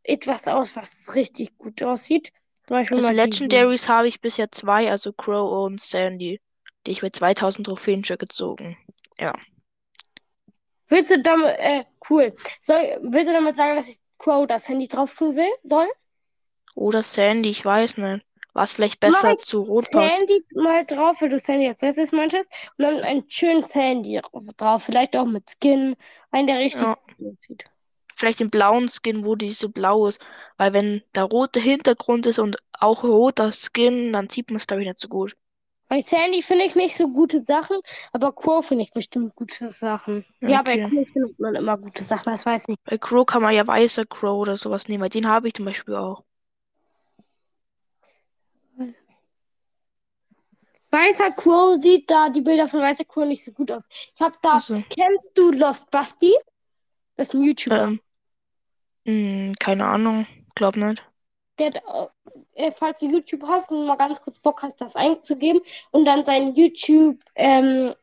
etwas 0.02 0.48
aus, 0.48 0.74
was 0.74 1.14
richtig 1.14 1.57
gut 1.57 1.80
aussieht. 1.85 2.33
Zum 2.66 2.78
Beispiel 2.78 2.96
also. 2.96 3.11
Legendaries 3.11 3.88
habe 3.88 4.09
ich 4.09 4.20
bisher 4.20 4.50
zwei, 4.50 4.90
also 4.90 5.12
Crow 5.12 5.66
und 5.66 5.80
Sandy. 5.80 6.40
Die 6.88 6.90
ich 6.90 7.02
mit 7.02 7.14
2000 7.14 7.68
Trophäen 7.68 8.02
schon 8.02 8.18
gezogen. 8.18 8.76
Ja. 9.20 9.35
Willst 10.88 11.11
du 11.11 11.20
damit, 11.23 11.57
äh, 11.59 11.85
cool. 12.11 12.35
Soll, 12.61 12.99
willst 13.03 13.29
du 13.29 13.33
damit 13.33 13.57
sagen, 13.57 13.77
dass 13.77 13.88
ich 13.88 13.99
Crow 14.18 14.47
das 14.47 14.68
Handy 14.68 14.88
drauf 14.88 15.14
tun 15.14 15.37
will, 15.37 15.51
soll? 15.62 15.88
Oder 16.75 17.03
Sandy, 17.03 17.51
ich 17.51 17.64
weiß 17.64 17.97
nicht. 17.99 18.25
Was 18.53 18.75
vielleicht 18.75 19.01
besser 19.01 19.33
ich 19.33 19.40
zu 19.40 19.62
Rot 19.62 19.85
passt. 19.90 20.16
Sandy 20.16 20.40
mal 20.55 20.85
drauf, 20.85 21.20
weil 21.20 21.29
du 21.29 21.38
Sandy 21.40 21.66
als 21.66 21.83
letztes 21.83 22.12
meintest. 22.12 22.49
Und 22.79 22.85
dann 22.85 23.01
einen 23.01 23.25
schönen 23.29 23.64
Sandy 23.64 24.20
drauf. 24.57 24.85
Vielleicht 24.85 25.16
auch 25.16 25.27
mit 25.27 25.51
Skin. 25.51 25.97
Einen, 26.31 26.47
der 26.47 26.59
richtig 26.59 26.83
Ja. 26.83 26.99
aussieht. 27.29 27.64
Vielleicht 28.16 28.38
den 28.38 28.51
blauen 28.51 28.88
Skin, 28.88 29.25
wo 29.25 29.35
die 29.35 29.51
so 29.51 29.68
blau 29.68 30.07
ist. 30.07 30.20
Weil 30.57 30.73
wenn 30.73 31.03
der 31.16 31.25
rote 31.25 31.59
Hintergrund 31.59 32.27
ist 32.27 32.38
und 32.38 32.57
auch 32.79 33.03
roter 33.03 33.51
Skin, 33.51 34.12
dann 34.12 34.29
sieht 34.31 34.51
man 34.51 34.59
es, 34.59 34.68
glaube 34.68 34.83
ich, 34.83 34.88
nicht 34.88 35.01
so 35.01 35.09
gut. 35.09 35.37
Bei 35.94 36.00
Sandy 36.00 36.42
finde 36.42 36.64
ich 36.64 36.74
nicht 36.74 36.96
so 36.96 37.07
gute 37.07 37.40
Sachen, 37.40 37.76
aber 38.12 38.33
Crow 38.33 38.66
finde 38.66 38.83
ich 38.83 38.90
bestimmt 38.90 39.37
gute 39.37 39.70
Sachen. 39.70 40.24
Ja, 40.40 40.61
bei 40.62 40.72
Okay. 40.72 40.83
Crow 40.83 41.09
findet 41.09 41.38
man 41.38 41.54
immer 41.54 41.78
gute 41.78 42.02
Sachen, 42.02 42.33
das 42.33 42.44
weiß 42.44 42.62
ich 42.62 42.68
nicht. 42.70 42.85
Bei 42.85 42.98
Crow 42.98 43.24
kann 43.24 43.42
man 43.42 43.54
ja 43.54 43.64
weißer 43.64 44.04
Crow 44.04 44.40
oder 44.40 44.57
sowas 44.57 44.88
nehmen, 44.88 45.04
weil 45.04 45.09
den 45.09 45.28
habe 45.28 45.46
ich 45.46 45.54
zum 45.54 45.66
Beispiel 45.66 45.94
auch. 45.94 46.24
Weißer 50.90 51.30
Crow 51.30 51.80
sieht 51.80 52.11
da 52.11 52.28
die 52.28 52.40
Bilder 52.40 52.66
von 52.66 52.80
Weißer 52.80 53.04
Crow 53.04 53.24
nicht 53.24 53.44
so 53.44 53.52
gut 53.52 53.70
aus. 53.70 53.85
Ich 54.16 54.20
habe 54.20 54.35
da, 54.42 54.57
Also, 54.57 54.83
kennst 54.90 55.38
du 55.38 55.52
Lost 55.52 55.92
Basti? 55.92 56.35
Das 57.16 57.28
ist 57.28 57.35
ein 57.35 57.44
YouTuber. 57.44 57.76
ähm, 57.76 58.00
mh, 59.07 59.54
keine 59.61 59.87
Ahnung, 59.87 60.26
glaub 60.54 60.76
nicht. 60.76 61.02
Der 61.59 61.72
hat, 61.74 62.12
äh, 62.54 62.72
falls 62.72 63.00
du 63.00 63.06
YouTube 63.08 63.42
hast 63.48 63.70
und 63.70 63.86
mal 63.86 63.96
ganz 63.96 64.20
kurz 64.20 64.38
Bock 64.38 64.62
hast, 64.62 64.80
das 64.80 64.96
einzugeben 64.96 65.60
und 65.90 66.04
dann 66.04 66.24
sein 66.24 66.54
YouTube-Cover 66.54 67.96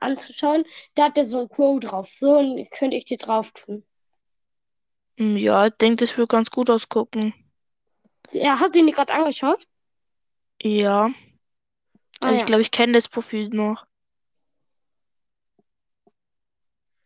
anzuschauen, 0.00 0.64
da 0.94 1.04
hat 1.04 1.18
er 1.18 1.24
so 1.26 1.40
ein 1.40 1.48
Crow 1.48 1.78
drauf. 1.80 2.08
So 2.10 2.36
ein 2.36 2.68
könnte 2.70 2.96
ich 2.96 3.04
dir 3.04 3.18
drauf 3.18 3.52
tun. 3.52 3.84
Hm, 5.18 5.38
Ja, 5.38 5.68
ich 5.68 5.72
denke, 5.80 6.04
das 6.04 6.18
wird 6.18 6.28
ganz 6.28 6.50
gut 6.50 6.68
ausgucken. 6.68 7.32
Ja, 8.32 8.58
hast 8.60 8.74
du 8.74 8.80
ihn 8.80 8.90
gerade 8.90 9.12
angeschaut? 9.14 9.64
Ja, 10.62 11.12
Ah 12.20 12.26
also 12.26 12.36
ich 12.36 12.40
ja. 12.40 12.44
glaube, 12.44 12.62
ich 12.62 12.70
kenne 12.70 12.94
das 12.94 13.08
Profil 13.08 13.48
noch. 13.50 13.84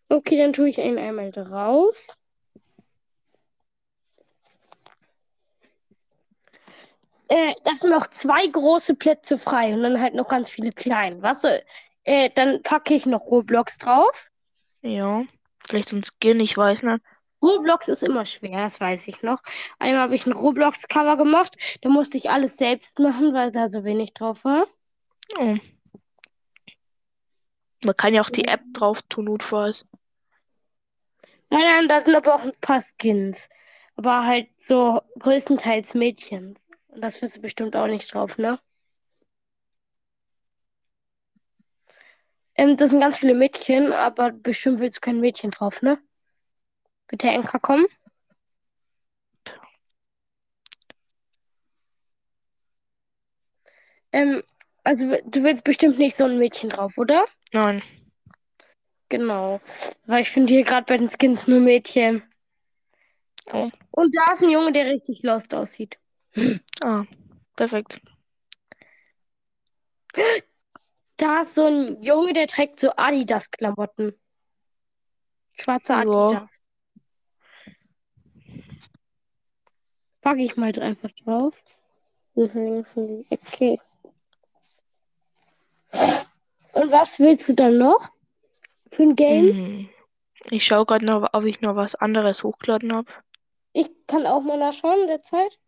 Okay, 0.08 0.36
dann 0.38 0.52
tue 0.52 0.68
ich 0.68 0.78
ihn 0.78 0.98
einmal 0.98 1.30
drauf. 1.30 2.06
Äh, 7.28 7.54
das 7.64 7.80
sind 7.80 7.90
noch 7.90 8.06
zwei 8.08 8.46
große 8.46 8.94
Plätze 8.94 9.38
frei 9.38 9.74
und 9.74 9.82
dann 9.82 10.00
halt 10.00 10.14
noch 10.14 10.28
ganz 10.28 10.48
viele 10.48 10.72
kleine. 10.72 11.22
Was 11.22 11.42
soll, 11.42 11.62
äh, 12.04 12.30
dann 12.34 12.62
packe 12.62 12.94
ich 12.94 13.06
noch 13.06 13.22
Roblox 13.22 13.78
drauf. 13.78 14.30
Ja, 14.82 15.24
vielleicht 15.66 15.88
so 15.88 15.96
ein 15.96 16.04
Skin, 16.04 16.40
ich 16.40 16.56
weiß 16.56 16.82
nicht. 16.84 17.02
Roblox 17.42 17.88
ist 17.88 18.02
immer 18.02 18.24
schwer, 18.24 18.62
das 18.62 18.80
weiß 18.80 19.08
ich 19.08 19.22
noch. 19.22 19.40
Einmal 19.78 20.02
habe 20.02 20.14
ich 20.14 20.26
ein 20.26 20.32
Roblox-Cover 20.32 21.16
gemacht, 21.16 21.56
da 21.82 21.88
musste 21.88 22.16
ich 22.16 22.30
alles 22.30 22.56
selbst 22.56 22.98
machen, 22.98 23.34
weil 23.34 23.50
da 23.50 23.68
so 23.68 23.84
wenig 23.84 24.14
drauf 24.14 24.44
war. 24.44 24.66
Oh. 25.38 25.56
Man 27.82 27.96
kann 27.96 28.14
ja 28.14 28.22
auch 28.22 28.30
die 28.30 28.46
App 28.48 28.62
drauf 28.72 29.02
tun, 29.02 29.26
notfalls. 29.26 29.84
Nein, 31.50 31.62
nein, 31.62 31.88
da 31.88 32.00
sind 32.00 32.14
aber 32.14 32.34
auch 32.34 32.42
ein 32.42 32.52
paar 32.60 32.80
Skins. 32.80 33.48
Aber 33.96 34.26
halt 34.26 34.48
so 34.58 35.00
größtenteils 35.18 35.94
Mädchen. 35.94 36.58
Und 36.96 37.02
das 37.02 37.20
willst 37.20 37.36
du 37.36 37.42
bestimmt 37.42 37.76
auch 37.76 37.88
nicht 37.88 38.14
drauf, 38.14 38.38
ne? 38.38 38.58
Ähm, 42.54 42.78
das 42.78 42.88
sind 42.88 43.00
ganz 43.00 43.18
viele 43.18 43.34
Mädchen, 43.34 43.92
aber 43.92 44.32
bestimmt 44.32 44.80
willst 44.80 44.96
du 44.96 45.00
kein 45.02 45.20
Mädchen 45.20 45.50
drauf, 45.50 45.82
ne? 45.82 45.98
Bitte 47.08 47.28
Enka 47.28 47.58
kommen. 47.58 47.84
Ähm, 54.12 54.42
also 54.82 55.18
du 55.26 55.42
willst 55.42 55.64
bestimmt 55.64 55.98
nicht 55.98 56.16
so 56.16 56.24
ein 56.24 56.38
Mädchen 56.38 56.70
drauf, 56.70 56.96
oder? 56.96 57.26
Nein. 57.52 57.82
Genau. 59.10 59.60
Weil 60.06 60.22
ich 60.22 60.30
finde 60.30 60.54
hier 60.54 60.64
gerade 60.64 60.86
bei 60.86 60.96
den 60.96 61.10
Skins 61.10 61.46
nur 61.46 61.60
Mädchen. 61.60 62.22
Oh. 63.52 63.70
Und 63.90 64.16
da 64.16 64.32
ist 64.32 64.42
ein 64.42 64.48
Junge, 64.50 64.72
der 64.72 64.86
richtig 64.86 65.22
lost 65.22 65.52
aussieht. 65.52 65.98
Ah, 66.82 67.04
perfekt. 67.54 68.00
Da 71.16 71.40
ist 71.40 71.54
so 71.54 71.64
ein 71.64 72.02
Junge, 72.02 72.32
der 72.32 72.46
trägt 72.46 72.80
so 72.80 72.90
Adidas-Klamotten. 72.96 74.14
Schwarze 75.52 75.94
Ja. 75.94 76.00
Adidas. 76.00 76.62
Packe 80.20 80.42
ich 80.42 80.56
mal 80.56 80.72
einfach 80.78 81.10
drauf. 81.12 81.54
Okay. 82.34 83.80
Und 86.72 86.92
was 86.92 87.18
willst 87.18 87.48
du 87.48 87.54
dann 87.54 87.78
noch? 87.78 88.10
Für 88.90 89.04
ein 89.04 89.16
Game? 89.16 89.46
Hm. 89.46 89.88
Ich 90.50 90.66
schaue 90.66 90.84
gerade 90.84 91.06
noch, 91.06 91.28
ob 91.32 91.44
ich 91.44 91.60
noch 91.60 91.76
was 91.76 91.94
anderes 91.94 92.44
hochgeladen 92.44 92.92
habe. 92.92 93.10
Ich 93.72 93.90
kann 94.06 94.26
auch 94.26 94.42
mal 94.42 94.58
nachschauen 94.58 95.00
in 95.00 95.08
der 95.08 95.22
Zeit. 95.22 95.58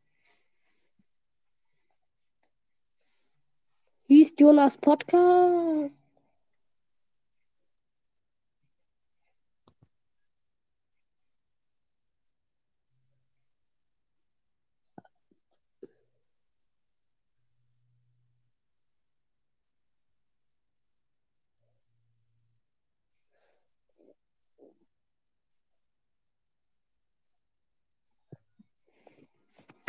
Hieß 4.09 4.37
Jonas 4.39 4.79
Podcast. 4.79 5.98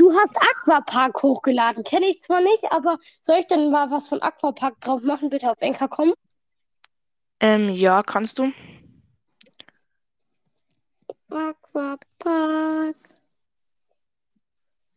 Du 0.10 0.16
hast 0.18 0.36
Aquapark 0.42 1.22
hochgeladen. 1.22 1.84
Kenne 1.84 2.08
ich 2.08 2.20
zwar 2.20 2.42
nicht, 2.42 2.64
aber 2.72 2.98
soll 3.22 3.42
ich 3.42 3.46
dann 3.46 3.70
mal 3.70 3.92
was 3.92 4.08
von 4.08 4.24
Aquapark 4.24 4.82
drauf 4.82 5.04
machen? 5.04 5.30
Bitte 5.30 5.52
auf 5.52 5.58
Enka 5.60 5.88
kommen. 5.88 6.16
Ähm, 7.40 7.70
ja, 7.70 8.02
kannst 8.02 8.40
du? 8.40 8.52
Aquapark. 11.30 12.96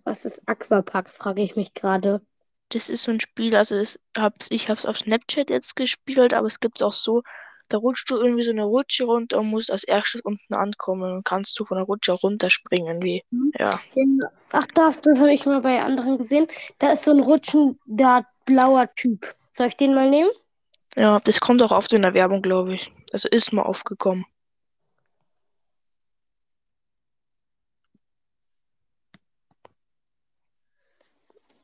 Was 0.05 0.25
ist 0.25 0.41
Aquapark, 0.49 1.11
frage 1.11 1.43
ich 1.43 1.57
mich 1.57 1.75
gerade. 1.75 2.23
Das 2.71 2.89
ist 2.89 3.03
so 3.03 3.11
ein 3.11 3.21
Spiel, 3.21 3.55
also 3.55 3.77
das 3.77 4.01
hab's, 4.17 4.47
ich 4.51 4.71
hab's 4.71 4.87
auf 4.87 4.97
Snapchat 4.97 5.51
jetzt 5.51 5.77
gespielt, 5.77 6.33
aber 6.33 6.47
es 6.47 6.59
gibt's 6.59 6.81
auch 6.81 6.95
so, 6.95 7.23
da 7.69 7.79
rutschst 7.79 8.11
du 8.11 8.17
irgendwie 8.17 8.45
so 8.45 8.51
eine 8.51 8.65
Rutsche 8.65 9.05
runter 9.05 9.39
und 9.41 9.49
musst 9.49 9.71
als 9.71 9.85
erstes 9.85 10.21
unten 10.23 10.55
ankommen 10.55 11.13
und 11.13 11.25
kannst 11.25 11.59
du 11.59 11.65
von 11.65 11.77
der 11.79 11.87
Rutsche 11.87 12.13
runterspringen, 12.13 13.03
wie, 13.03 13.23
Mhm. 13.31 13.53
ja. 13.59 13.81
Ja, 13.95 14.29
Ach, 14.53 14.67
das, 14.75 15.01
das 15.01 15.19
habe 15.19 15.33
ich 15.33 15.47
mal 15.47 15.61
bei 15.63 15.81
anderen 15.83 16.19
gesehen. 16.19 16.47
Da 16.79 16.93
ist 16.93 17.05
so 17.05 17.11
ein 17.13 17.21
rutschender 17.21 18.27
blauer 18.45 18.89
Typ. 18.95 19.35
Soll 19.51 19.69
ich 19.69 19.77
den 19.77 19.95
mal 19.95 20.11
nehmen? 20.11 20.31
Ja, 20.97 21.21
das 21.21 21.41
kommt 21.41 21.63
auch 21.63 21.71
oft 21.73 21.93
in 21.93 22.03
der 22.03 22.15
Werbung, 22.15 22.43
glaube 22.43 22.75
ich. 22.75 22.93
Also 23.13 23.29
ist 23.29 23.53
mal 23.53 23.63
aufgekommen. 23.63 24.27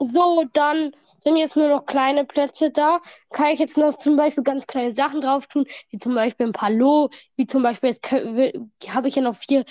So, 0.00 0.44
dann 0.52 0.92
sind 1.20 1.36
jetzt 1.36 1.56
nur 1.56 1.68
noch 1.68 1.86
kleine 1.86 2.24
Plätze 2.24 2.70
da. 2.70 3.00
Kann 3.30 3.48
ich 3.48 3.58
jetzt 3.58 3.76
noch 3.76 3.96
zum 3.96 4.16
Beispiel 4.16 4.44
ganz 4.44 4.66
kleine 4.66 4.92
Sachen 4.92 5.20
drauf 5.20 5.46
tun, 5.46 5.66
wie 5.90 5.98
zum 5.98 6.14
Beispiel 6.14 6.46
ein 6.46 6.52
paar 6.52 6.70
Lo, 6.70 7.10
wie 7.36 7.46
zum 7.46 7.62
Beispiel, 7.62 7.90
jetzt 7.90 8.10
habe 8.12 9.08
ich 9.08 9.16
ja 9.16 9.22
noch 9.22 9.36
vier, 9.36 9.64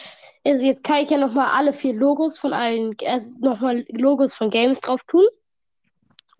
also 0.45 0.65
jetzt 0.65 0.83
kann 0.83 1.03
ich 1.03 1.09
ja 1.09 1.17
noch 1.17 1.33
mal 1.33 1.51
alle 1.51 1.73
vier 1.73 1.93
Logos 1.93 2.37
von 2.37 2.53
allen, 2.53 2.95
also 3.05 3.31
noch 3.39 3.61
mal 3.61 3.85
Logos 3.89 4.35
von 4.35 4.49
Games 4.49 4.81
drauf 4.81 5.01
tun. 5.07 5.25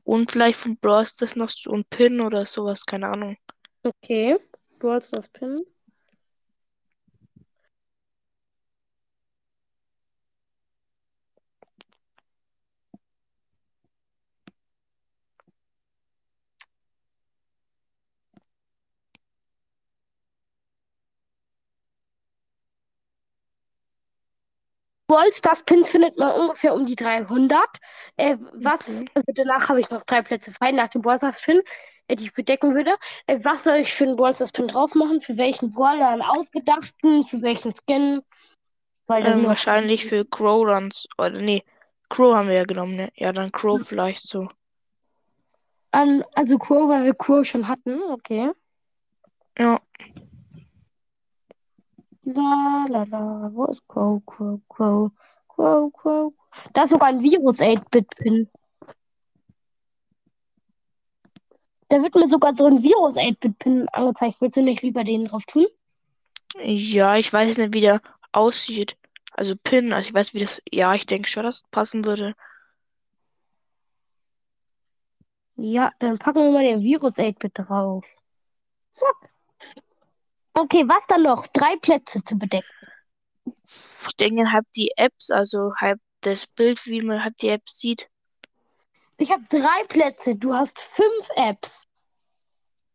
Und 0.04 0.32
vielleicht 0.32 0.60
von 0.60 0.78
Brawl 0.78 1.06
Stars 1.06 1.36
noch 1.36 1.50
so 1.50 1.72
ein 1.72 1.86
Pin 1.86 2.22
oder 2.22 2.46
sowas, 2.46 2.86
keine 2.86 3.08
Ahnung. 3.08 3.38
Okay, 3.84 4.38
Brawl 4.80 5.02
Stars 5.02 5.28
Pin. 5.30 5.66
Brawl 25.08 25.32
Stars 25.32 25.64
Pins 25.64 25.90
findet 25.90 26.18
man 26.18 26.34
ungefähr 26.34 26.74
um 26.74 26.86
die 26.86 26.96
300. 26.96 27.60
Äh, 28.18 28.38
was, 28.54 28.90
also 29.14 29.32
danach 29.34 29.70
habe 29.70 29.80
ich 29.80 29.90
noch 29.90 30.04
drei 30.04 30.22
Plätze 30.22 30.52
frei 30.52 30.72
nach 30.72 30.90
dem 30.90 31.02
Brawl 31.02 31.18
Stars 31.18 31.42
Pin, 31.42 31.62
äh, 32.08 32.16
die 32.16 32.26
ich 32.26 32.34
bedecken 32.34 32.76
würde. 32.76 32.96
Äh, 33.26 33.40
was 33.44 33.64
soll 33.64 33.78
ich 33.78 33.94
für 33.94 34.04
einen 34.04 34.18
Brawl 34.18 34.34
Stars 34.34 34.52
Pin 34.52 34.68
drauf 34.68 34.94
machen? 34.96 35.22
Für 35.22 35.38
welchen 35.38 35.72
Brawler 35.72 36.10
einen 36.10 36.22
ausgedachten? 36.22 37.24
Für 37.24 37.42
welchen 37.42 37.74
Skin? 37.74 38.22
Weil 39.08 39.24
da 39.24 39.32
sind 39.32 39.44
Ähm, 39.44 39.48
wahrscheinlich 39.48 40.06
für 40.06 40.26
Crow 40.26 40.68
Runs, 40.68 41.08
oder 41.18 41.32
nee, 41.32 41.64
Crow 42.10 42.36
haben 42.36 42.50
wir 42.50 42.56
ja 42.56 42.66
genommen, 42.66 42.96
ne? 42.96 43.10
Ja, 43.16 43.32
dann 43.32 43.52
Crow 43.52 43.82
vielleicht 43.82 44.28
so. 44.28 44.50
an, 45.92 46.24
also 46.36 46.58
Crow, 46.58 46.90
weil 46.90 47.06
wir 47.06 47.14
Crow 47.14 47.46
schon 47.46 47.70
hatten. 47.70 48.02
Okay. 48.12 48.52
Ja, 49.58 49.80
La 52.30 52.86
la 52.90 53.04
la, 53.04 53.50
wo 53.54 53.66
ist 53.66 53.88
Crow, 53.88 54.22
Crow, 54.26 54.60
Crow, 54.68 55.12
Crow, 55.48 55.94
Crow? 55.94 56.34
Da 56.74 56.84
ist 56.84 56.90
sogar 56.90 57.08
ein 57.08 57.22
Virus 57.22 57.60
8-Bit-Pin. 57.60 58.50
Da 61.88 62.02
wird 62.02 62.16
mir 62.16 62.28
sogar 62.28 62.54
so 62.54 62.66
ein 62.66 62.84
Virus 62.84 63.16
8-Bit-Pin 63.16 63.88
angezeigt. 63.90 64.42
Willst 64.42 64.58
du 64.58 64.62
nicht 64.62 64.82
lieber 64.84 65.06
den 65.06 65.26
drauf 65.26 65.46
tun? 65.46 65.68
ja, 66.60 67.16
ich 67.18 67.32
weiß 67.32 67.58
nicht, 67.58 67.74
wie 67.74 67.82
der 67.82 68.02
aussieht. 68.34 68.98
Also 69.32 69.56
Pin, 69.56 69.94
also 69.94 70.10
ich 70.10 70.14
weiß, 70.14 70.34
wie 70.34 70.40
das, 70.40 70.62
ja, 70.70 70.96
ich 70.96 71.06
denke 71.06 71.30
schon, 71.30 71.44
dass 71.44 71.58
es 71.58 71.64
passen 71.72 72.06
würde. 72.06 72.36
Ja, 75.56 75.94
dann 76.00 76.18
packen 76.18 76.40
wir 76.44 76.52
mal 76.52 76.64
den 76.64 76.82
Virus 76.82 77.18
8-Bit 77.18 77.54
drauf. 77.56 78.18
Zack. 78.92 79.37
Okay, 80.58 80.86
was 80.88 81.06
dann 81.06 81.22
noch? 81.22 81.46
Drei 81.48 81.76
Plätze 81.76 82.24
zu 82.24 82.36
bedecken. 82.36 82.66
Ich 84.08 84.16
denke 84.16 84.52
halt 84.52 84.66
die 84.76 84.92
Apps, 84.98 85.30
also 85.30 85.74
halt 85.80 86.00
das 86.22 86.48
Bild, 86.48 86.84
wie 86.88 87.02
man 87.04 87.24
halt 87.24 87.40
die 87.44 87.50
Apps 87.50 87.80
sieht. 87.80 88.10
Ich 89.20 89.32
habe 89.32 89.44
drei 89.50 89.84
Plätze. 89.88 90.36
Du 90.36 90.56
hast 90.56 90.80
fünf 90.80 91.30
Apps. 91.36 91.86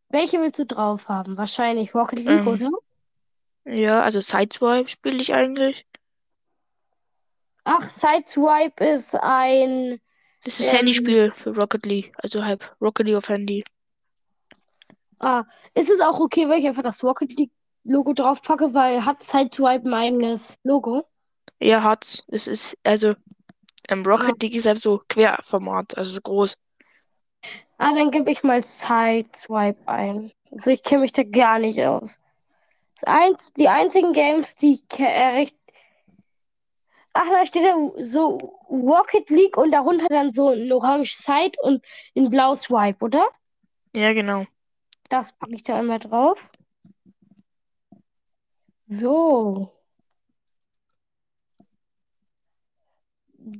Welche 0.09 0.41
willst 0.41 0.59
du 0.59 0.65
drauf 0.65 1.07
haben? 1.07 1.37
Wahrscheinlich 1.37 1.95
Rocket 1.95 2.19
League, 2.19 2.29
Ähm, 2.29 2.47
oder? 2.47 2.69
Ja, 3.65 4.01
also 4.03 4.19
Sideswipe 4.19 4.89
spiele 4.89 5.21
ich 5.21 5.33
eigentlich. 5.33 5.85
Ach, 7.63 7.89
Sideswipe 7.89 8.83
ist 8.83 9.15
ein. 9.15 10.01
Das 10.43 10.59
ist 10.59 10.69
Ähm, 10.71 10.79
Handyspiel 10.79 11.31
für 11.31 11.55
Rocket 11.55 11.85
League, 11.85 12.13
also 12.21 12.43
halt 12.43 12.61
Rocket 12.81 13.05
League 13.05 13.15
auf 13.15 13.29
Handy. 13.29 13.63
Ah, 15.23 15.45
ist 15.73 15.89
es 15.89 16.01
auch 16.01 16.19
okay, 16.19 16.49
wenn 16.49 16.59
ich 16.59 16.67
einfach 16.67 16.83
das 16.83 17.03
Rocket 17.03 17.33
League 17.37 17.51
Logo 17.83 18.13
drauf 18.13 18.41
packe, 18.41 18.73
weil 18.73 19.05
hat 19.05 19.23
Sideswipe 19.23 19.87
ein 19.87 19.93
eigenes 19.93 20.57
Logo? 20.63 21.05
Ja, 21.59 21.81
hat's. 21.83 22.23
Es 22.27 22.45
ist, 22.47 22.77
also, 22.83 23.15
ähm, 23.89 24.05
Ah, 24.15 24.33
Rocket 24.33 24.41
League 24.43 24.55
ist 24.55 24.65
halt 24.67 24.79
so 24.81 25.01
Querformat, 25.09 25.97
also 25.97 26.11
so 26.13 26.21
groß. 26.21 26.57
ah 27.77 27.93
dann 27.95 28.11
gebe 28.11 28.31
ich 28.31 28.43
mal 28.43 28.61
Sideswipe 28.61 29.87
ein. 29.87 30.31
Also 30.51 30.71
ich 30.71 30.83
kenne 30.83 31.01
mich 31.01 31.11
da 31.13 31.23
gar 31.23 31.59
nicht 31.59 31.81
aus. 31.81 32.19
Das 32.95 33.05
eins, 33.05 33.53
die 33.53 33.69
einzigen 33.69 34.13
Games, 34.13 34.55
die 34.55 34.73
ich 34.91 34.99
äh, 34.99 35.05
recht. 35.37 35.57
Ach, 37.13 37.27
da 37.29 37.45
steht 37.45 37.63
da 37.63 37.75
so 38.03 38.37
Rocket 38.69 39.29
League 39.29 39.57
und 39.57 39.71
darunter 39.71 40.07
dann 40.09 40.33
so 40.33 40.49
ein 40.49 40.71
orange 40.71 41.15
Side 41.15 41.53
und 41.61 41.83
ein 42.15 42.29
blau 42.29 42.55
Swipe, 42.55 43.03
oder? 43.05 43.27
Ja, 43.93 44.13
genau. 44.13 44.45
Das 45.13 45.31
packe 45.33 45.53
ich 45.53 45.61
da 45.63 45.77
einmal 45.77 45.99
drauf. 45.99 46.49
So. 48.87 49.71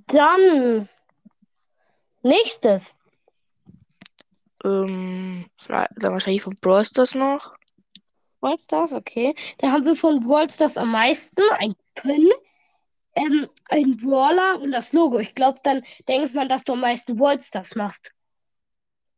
Dann 0.08 0.90
Nächstes. 2.24 2.96
Ähm, 4.64 5.46
dann 5.68 6.14
wahrscheinlich 6.14 6.42
von 6.42 6.56
Brawl 6.60 6.86
Stars 6.86 7.14
noch. 7.14 7.54
Brawl 8.40 8.58
Stars, 8.60 8.94
okay. 8.94 9.36
Da 9.60 9.72
haben 9.72 9.86
wir 9.86 9.96
von 9.96 10.24
Brawl 10.24 10.50
Stars 10.50 10.76
am 10.78 10.92
meisten 10.92 11.44
ein 11.60 11.76
Pin, 11.94 12.32
ähm, 13.14 13.48
ein 13.70 13.98
Brawler 13.98 14.60
und 14.60 14.72
das 14.72 14.92
Logo. 14.92 15.20
Ich 15.20 15.36
glaube, 15.36 15.60
dann 15.64 15.84
denkt 16.08 16.34
man, 16.34 16.50
dass 16.50 16.64
du 16.64 16.74
am 16.74 16.80
meisten 16.80 17.16
Brawl 17.16 17.40
Stars 17.44 17.76
machst. 17.76 18.12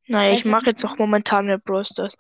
Naja, 0.08 0.32
Weißt 0.32 0.34
ich 0.34 0.46
was 0.46 0.52
mache 0.52 0.66
jetzt 0.72 0.84
auch 0.84 0.98
momentan 0.98 1.46
mehr 1.46 1.60
Brawl 1.60 1.86
Stars. 1.86 2.18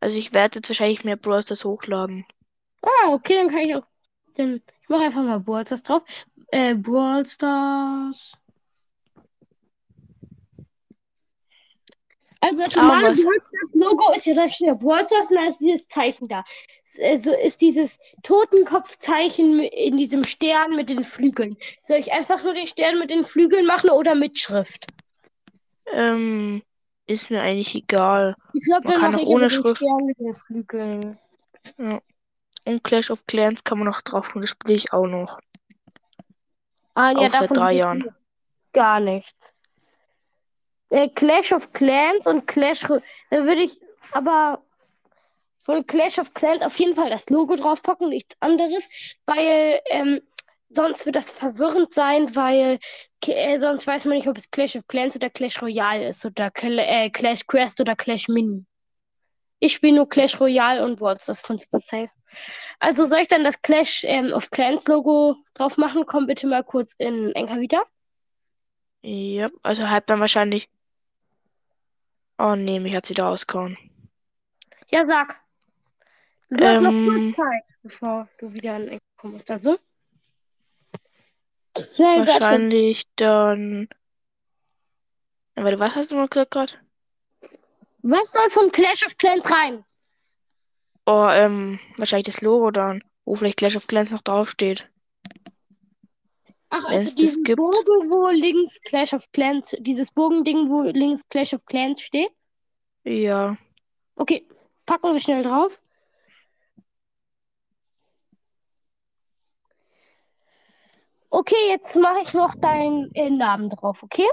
Also 0.00 0.16
ich 0.18 0.32
werde 0.32 0.60
jetzt 0.60 0.70
wahrscheinlich 0.70 1.04
mehr 1.04 1.16
Brawl 1.16 1.42
Stars 1.42 1.66
hochladen. 1.66 2.24
Ah, 2.82 3.12
okay, 3.12 3.34
dann 3.36 3.48
kann 3.48 3.58
ich 3.60 3.74
auch. 3.74 3.86
Dann, 4.34 4.62
ich 4.82 4.88
mache 4.88 5.04
einfach 5.04 5.22
mal 5.22 5.40
Brawl 5.40 5.66
Stars 5.66 5.82
drauf. 5.82 6.02
Äh, 6.48 6.74
Brawl 6.74 7.26
Stars. 7.26 8.32
Also 12.40 12.62
das 12.62 12.74
Ah, 12.76 12.80
normale 12.88 13.02
was? 13.02 13.18
Brawl 13.22 13.40
Stars 13.40 13.74
Logo 13.74 14.12
ist 14.14 14.26
ja 14.26 14.34
da 14.34 14.48
steht 14.48 14.68
ja 14.68 14.74
Brawl 14.74 15.04
Stars 15.06 15.30
und 15.30 15.36
da 15.36 15.46
ist 15.48 15.58
dieses 15.58 15.88
Zeichen 15.88 16.28
da. 16.28 16.44
S- 16.84 16.98
äh, 16.98 17.16
So 17.16 17.32
ist 17.32 17.60
dieses 17.60 17.98
Totenkopfzeichen 18.22 19.60
in 19.60 19.96
diesem 19.96 20.24
Stern 20.24 20.76
mit 20.76 20.88
den 20.90 21.04
Flügeln. 21.04 21.56
Soll 21.82 21.98
ich 21.98 22.12
einfach 22.12 22.42
nur 22.44 22.54
den 22.54 22.66
Stern 22.66 22.98
mit 22.98 23.10
den 23.10 23.24
Flügeln 23.24 23.66
machen 23.66 23.90
oder 23.90 24.14
mit 24.14 24.38
Schrift? 24.38 24.86
Ähm, 25.92 26.62
ist 27.06 27.30
mir 27.30 27.40
eigentlich 27.42 27.74
egal. 27.74 28.34
Ich 28.52 28.64
glaube, 28.64 28.88
Man 28.88 28.98
kann 29.00 29.14
auch 29.14 29.26
ohne 29.26 29.48
Schrift. 29.50 29.82
Ja. 31.78 32.00
Und 32.64 32.82
Clash 32.82 33.10
of 33.10 33.24
Clans 33.26 33.62
kann 33.62 33.78
man 33.78 33.86
noch 33.86 34.02
drauf 34.02 34.28
tun. 34.28 34.42
Das 34.42 34.50
spiele 34.50 34.74
ich 34.74 34.92
auch 34.92 35.06
noch. 35.06 35.38
Ah, 36.94 37.10
ja, 37.12 37.18
Auch 37.18 37.22
seit 37.22 37.34
davon 37.34 37.56
drei 37.56 37.70
wisst 37.70 37.78
Jahren. 37.78 38.16
gar 38.72 39.00
nichts. 39.00 39.54
Äh, 40.90 41.08
Clash 41.08 41.52
of 41.52 41.72
Clans 41.72 42.26
und 42.26 42.46
Clash. 42.46 42.80
Da 42.80 43.00
würde 43.30 43.62
ich 43.62 43.80
aber 44.12 44.62
von 45.58 45.86
Clash 45.86 46.18
of 46.18 46.32
Clans 46.34 46.62
auf 46.62 46.76
jeden 46.78 46.94
Fall 46.94 47.10
das 47.10 47.28
Logo 47.28 47.56
draufpacken, 47.56 48.08
nichts 48.08 48.36
anderes, 48.40 48.88
weil 49.26 49.80
ähm, 49.86 50.20
sonst 50.68 51.06
wird 51.06 51.16
das 51.16 51.30
verwirrend 51.30 51.92
sein, 51.94 52.34
weil 52.36 52.78
äh, 53.26 53.58
sonst 53.58 53.86
weiß 53.86 54.04
man 54.06 54.16
nicht, 54.16 54.28
ob 54.28 54.36
es 54.38 54.50
Clash 54.50 54.76
of 54.76 54.86
Clans 54.88 55.16
oder 55.16 55.30
Clash 55.30 55.60
Royale 55.62 56.08
ist 56.08 56.24
oder 56.24 56.50
Cl 56.50 56.78
äh, 56.78 57.10
Clash 57.10 57.46
Quest 57.46 57.80
oder 57.80 57.96
Clash 57.96 58.28
Mini. 58.28 58.66
Ich 59.60 59.74
spiele 59.74 59.96
nur 59.96 60.08
Clash 60.08 60.40
Royale 60.40 60.84
und 60.84 61.00
Worlds, 61.00 61.26
das 61.26 61.40
von 61.40 61.58
Supercell. 61.58 62.10
Also 62.80 63.06
soll 63.06 63.20
ich 63.20 63.28
dann 63.28 63.44
das 63.44 63.62
Clash 63.62 64.04
ähm, 64.04 64.32
of 64.32 64.50
Clans 64.50 64.86
Logo 64.88 65.36
drauf 65.54 65.76
machen? 65.78 66.06
Komm 66.06 66.26
bitte 66.26 66.46
mal 66.46 66.64
kurz 66.64 66.94
in 66.98 67.32
Enka 67.34 67.60
wieder. 67.60 67.84
Ja, 69.02 69.48
also 69.62 69.88
halt 69.88 70.10
dann 70.10 70.20
wahrscheinlich. 70.20 70.68
Oh 72.38 72.54
nee, 72.56 72.80
mich 72.80 72.94
hat 72.94 73.04
sie 73.04 73.12
da 73.12 73.28
ausgehauen. 73.28 73.76
Ja, 74.90 75.04
sag. 75.04 75.36
Du 76.50 76.64
hast 76.66 76.80
noch 76.80 76.92
Ähm, 76.92 77.02
kurz 77.04 77.34
Zeit, 77.36 77.64
bevor 77.82 78.28
du 78.38 78.52
wieder 78.52 78.76
in 78.76 78.88
Enka 78.88 79.04
kommst. 79.16 79.50
Also, 79.50 79.78
noch 81.78 82.26
wahrscheinlich 82.26 83.04
dann. 83.16 83.88
Warte, 85.54 85.78
was 85.78 85.94
hast 85.94 86.10
du 86.10 86.16
mal 86.16 86.28
gesagt 86.28 86.50
gerade? 86.50 86.72
Was 88.02 88.32
soll 88.32 88.50
von 88.50 88.70
Clash 88.70 89.04
of 89.06 89.16
Clans 89.16 89.50
rein? 89.50 89.84
Oh, 91.06 91.28
ähm, 91.30 91.80
wahrscheinlich 91.96 92.26
das 92.26 92.40
Logo 92.40 92.70
dann, 92.70 93.02
wo 93.24 93.34
vielleicht 93.34 93.58
Clash 93.58 93.76
of 93.76 93.86
Clans 93.86 94.10
noch 94.10 94.22
draufsteht. 94.22 94.88
Ach, 96.68 96.84
Wenn 96.84 96.96
also 96.96 97.08
es 97.08 97.14
das 97.14 97.14
diesen 97.14 97.44
gibt. 97.44 97.56
Bogen, 97.56 98.10
wo 98.10 98.28
links 98.28 98.80
Clash 98.82 99.12
of 99.12 99.30
Clans, 99.32 99.76
dieses 99.80 100.12
Bogending, 100.12 100.68
wo 100.68 100.82
links 100.82 101.22
Clash 101.28 101.54
of 101.54 101.64
Clans 101.64 102.02
steht. 102.02 102.30
Ja. 103.04 103.56
Okay, 104.16 104.46
packen 104.84 105.12
wir 105.12 105.20
schnell 105.20 105.42
drauf. 105.42 105.80
Okay, 111.30 111.54
jetzt 111.70 111.96
mache 111.96 112.20
ich 112.22 112.32
noch 112.34 112.54
deinen 112.56 113.10
äh, 113.14 113.30
Namen 113.30 113.68
drauf, 113.70 114.02
okay? 114.02 114.26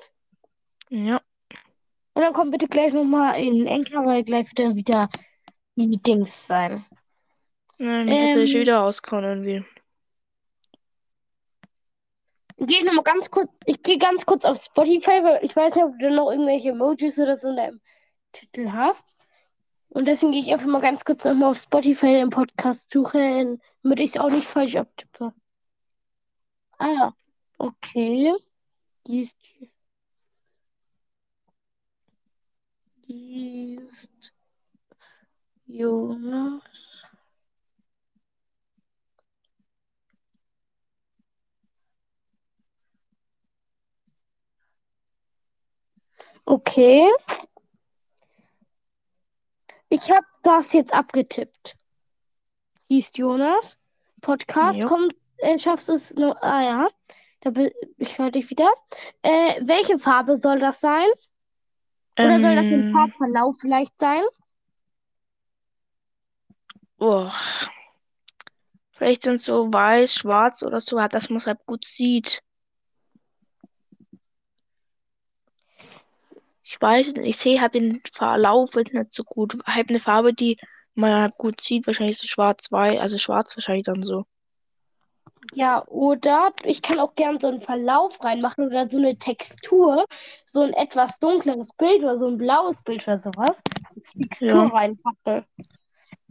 Ja. 0.89 1.21
Und 2.13 2.21
dann 2.23 2.33
kommt 2.33 2.51
bitte 2.51 2.67
gleich 2.67 2.93
nochmal 2.93 3.39
in 3.41 3.67
Enka, 3.67 4.05
weil 4.05 4.23
gleich 4.23 4.47
wird 4.47 4.59
dann 4.59 4.75
wieder 4.75 5.09
die 5.75 6.01
Dings 6.01 6.47
sein. 6.47 6.85
Nein, 7.77 8.07
mich 8.09 8.19
hat 8.19 8.33
sie 8.33 8.47
schon 8.47 8.61
Ähm, 8.61 8.61
wieder 8.61 8.81
ausgehauen 8.83 9.23
irgendwie. 9.25 9.63
gehe 12.57 12.79
ich 12.79 12.85
noch 12.85 12.93
mal 12.93 13.03
ganz 13.03 13.29
kurz, 13.31 13.49
ich 13.65 13.81
gehe 13.83 13.97
ganz 13.97 14.25
kurz 14.25 14.45
auf 14.45 14.61
Spotify, 14.61 15.23
weil 15.23 15.39
ich 15.43 15.55
weiß 15.55 15.75
nicht, 15.75 15.83
ob 15.85 15.97
du 15.99 16.09
noch 16.11 16.31
irgendwelche 16.31 16.69
Emojis 16.69 17.19
oder 17.19 17.37
so 17.37 17.49
in 17.49 17.57
deinem 17.57 17.81
Titel 18.31 18.71
hast. 18.71 19.15
Und 19.89 20.07
deswegen 20.07 20.31
gehe 20.33 20.41
ich 20.41 20.51
einfach 20.53 20.67
mal 20.67 20.81
ganz 20.81 21.05
kurz 21.05 21.23
nochmal 21.25 21.51
auf 21.51 21.59
Spotify 21.59 22.07
den 22.13 22.29
Podcast 22.31 22.91
suchen, 22.91 23.61
damit 23.83 23.99
ich 23.99 24.11
es 24.11 24.17
auch 24.17 24.29
nicht 24.31 24.47
falsch 24.47 24.75
abtippe. 24.75 25.33
Ah, 26.85 27.13
okay. 27.59 28.33
Die 29.07 29.21
ist, 29.21 29.37
die 33.07 33.75
ist 33.75 34.33
Jonas. 35.65 37.05
Okay. 46.43 47.09
Ich 49.87 50.11
habe 50.11 50.25
das 50.41 50.73
jetzt 50.73 50.93
abgetippt. 50.93 51.77
Hieß 52.89 53.11
Jonas. 53.15 53.77
Podcast 54.19 54.79
Ja. 54.79 54.87
kommt, 54.87 55.15
äh, 55.37 55.57
schaffst 55.57 55.89
du 55.89 55.93
es 55.93 56.13
noch? 56.15 56.35
Ah 56.41 56.61
ja, 56.63 56.87
da 57.41 57.49
bin 57.51 57.71
ich 57.97 58.17
höre 58.19 58.31
dich 58.31 58.49
wieder. 58.49 58.69
Äh, 59.21 59.61
welche 59.65 59.99
Farbe 59.99 60.37
soll 60.37 60.59
das 60.59 60.79
sein? 60.81 61.07
Oder 62.19 62.39
soll 62.39 62.55
das 62.55 62.71
im 62.71 62.83
Ähm, 62.83 62.83
Farbverlauf 62.83 63.57
vielleicht 63.59 63.99
sein? 63.99 64.23
oh. 66.99 67.31
Vielleicht 68.91 69.23
sind 69.23 69.41
so 69.41 69.71
weiß, 69.73 70.13
schwarz 70.15 70.63
oder 70.63 70.79
so, 70.79 70.97
dass 71.07 71.29
man 71.29 71.37
es 71.37 71.47
halt 71.47 71.65
gut 71.67 71.85
sieht. 71.85 72.41
Ich 76.63 76.81
weiß 76.81 77.13
nicht, 77.13 77.25
ich 77.27 77.37
sehe 77.37 77.61
halt 77.61 77.75
den 77.75 78.01
Verlauf 78.13 78.75
jetzt 78.75 78.93
nicht 78.93 79.13
so 79.13 79.23
gut. 79.23 79.55
Halt 79.65 79.89
eine 79.89 79.99
Farbe, 79.99 80.33
die 80.33 80.57
man 80.95 81.13
halt 81.21 81.37
gut 81.37 81.61
sieht, 81.61 81.87
wahrscheinlich 81.87 82.17
so 82.17 82.27
schwarz-weiß, 82.27 82.99
also 82.99 83.17
schwarz 83.17 83.55
wahrscheinlich 83.55 83.85
dann 83.85 84.03
so. 84.03 84.25
Ja, 85.53 85.83
oder 85.87 86.51
ich 86.63 86.81
kann 86.81 86.99
auch 86.99 87.15
gern 87.15 87.39
so 87.39 87.47
einen 87.47 87.61
Verlauf 87.61 88.11
reinmachen 88.23 88.65
oder 88.67 88.89
so 88.89 88.97
eine 88.97 89.17
Textur, 89.17 90.05
so 90.45 90.61
ein 90.61 90.73
etwas 90.73 91.19
dunkleres 91.19 91.73
Bild 91.73 92.03
oder 92.03 92.17
so 92.17 92.27
ein 92.27 92.37
blaues 92.37 92.81
Bild 92.83 93.07
oder 93.07 93.17
sowas. 93.17 93.61
Als 93.95 94.13
Textur 94.13 94.49
Ja. 94.49 94.65
reinpacken. 94.67 95.45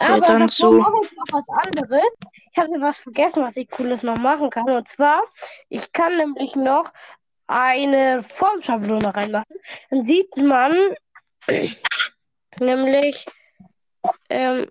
Ja, 0.00 0.14
Aber 0.14 0.26
dann 0.26 0.38
davor 0.40 0.48
so. 0.48 0.72
mache 0.72 0.92
ich 1.04 1.12
noch 1.12 1.26
was 1.30 1.48
anderes. 1.48 2.18
Ich 2.50 2.58
habe 2.58 2.68
was 2.80 2.98
vergessen, 2.98 3.44
was 3.44 3.56
ich 3.56 3.68
Cooles 3.70 4.02
noch 4.02 4.18
machen 4.18 4.50
kann. 4.50 4.68
Und 4.68 4.88
zwar, 4.88 5.22
ich 5.68 5.92
kann 5.92 6.16
nämlich 6.16 6.56
noch 6.56 6.92
eine 7.46 8.22
Formschablone 8.22 9.14
reinmachen. 9.14 9.56
Dann 9.90 10.04
sieht 10.04 10.36
man 10.36 10.76
nämlich, 12.58 13.26
ähm, 14.28 14.70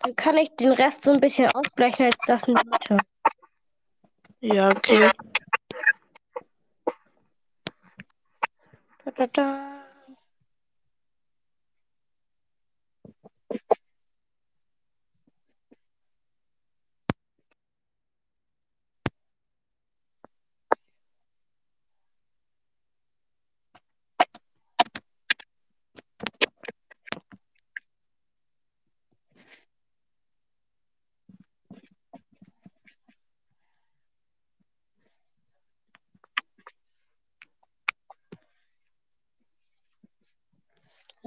dann 0.00 0.16
kann 0.16 0.36
ich 0.36 0.50
den 0.56 0.72
Rest 0.72 1.02
so 1.02 1.12
ein 1.12 1.20
bisschen 1.20 1.50
ausblechen 1.50 2.06
als 2.06 2.20
das 2.26 2.48
in 2.48 2.54
der 2.54 2.64
Mitte. 2.64 2.98
Ja, 4.40 4.70
okay. 4.70 5.10
Da, 9.04 9.10
da, 9.12 9.26
da. 9.26 9.80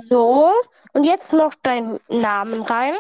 So, 0.08 0.52
und 0.94 1.04
jetzt 1.04 1.34
noch 1.34 1.54
deinen 1.64 2.00
Namen 2.08 2.62
rein. 2.62 2.96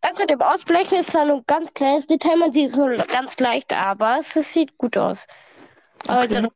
Das 0.00 0.18
mit 0.18 0.30
dem 0.30 0.40
Ausblechen 0.40 0.98
ist 0.98 1.10
zwar 1.10 1.24
nur 1.24 1.38
ein 1.38 1.44
ganz 1.46 1.74
kleines 1.74 2.06
Detail, 2.06 2.36
man 2.36 2.52
sieht 2.52 2.68
es 2.68 2.76
nur 2.76 2.96
ganz 2.96 3.38
leicht, 3.40 3.72
aber 3.72 4.18
es, 4.18 4.36
es 4.36 4.52
sieht 4.52 4.78
gut 4.78 4.96
aus. 4.96 5.26
Also 6.06 6.38
Okay. 6.38 6.48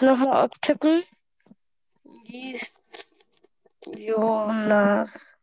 nochmal 0.00 0.44
abtippen. 0.44 1.04
Liest 2.24 2.74
Jonas. 3.96 5.36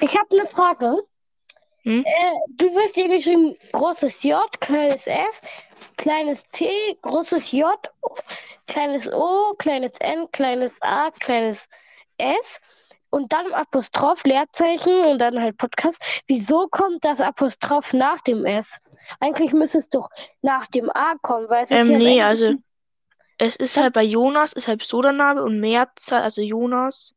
Ich 0.00 0.16
habe 0.18 0.28
eine 0.32 0.46
Frage. 0.48 1.02
Hm? 1.82 2.04
Äh, 2.04 2.32
du 2.50 2.66
wirst 2.74 2.94
hier 2.94 3.08
geschrieben 3.08 3.56
großes 3.72 4.22
J, 4.22 4.60
kleines 4.60 5.06
S, 5.06 5.40
kleines 5.96 6.44
T, 6.52 6.68
großes 7.02 7.52
J, 7.52 7.74
kleines 8.66 9.10
O, 9.12 9.54
kleines 9.58 9.92
N, 10.00 10.26
kleines 10.32 10.80
A, 10.82 11.10
kleines 11.10 11.68
S 12.18 12.60
und 13.10 13.32
dann 13.32 13.52
Apostroph, 13.52 14.24
Leerzeichen 14.24 15.04
und 15.04 15.18
dann 15.20 15.40
halt 15.40 15.56
Podcast. 15.58 16.22
Wieso 16.26 16.68
kommt 16.68 17.04
das 17.04 17.20
Apostroph 17.20 17.92
nach 17.92 18.20
dem 18.22 18.44
S? 18.44 18.78
Eigentlich 19.20 19.52
müsste 19.52 19.78
es 19.78 19.88
doch 19.88 20.08
nach 20.40 20.66
dem 20.68 20.90
A 20.90 21.14
kommen, 21.20 21.48
weil 21.48 21.64
es 21.64 21.70
ähm, 21.70 21.78
ist 21.78 21.88
ja 21.88 21.98
Nee, 21.98 22.22
also 22.22 22.54
es 23.38 23.56
ist 23.56 23.76
halt 23.76 23.94
bei 23.94 24.04
Jonas, 24.04 24.52
ist 24.52 24.68
halt 24.68 24.82
Sodaname 24.82 25.42
und 25.42 25.60
Mehrzahl, 25.60 26.22
also 26.22 26.42
Jonas. 26.42 27.14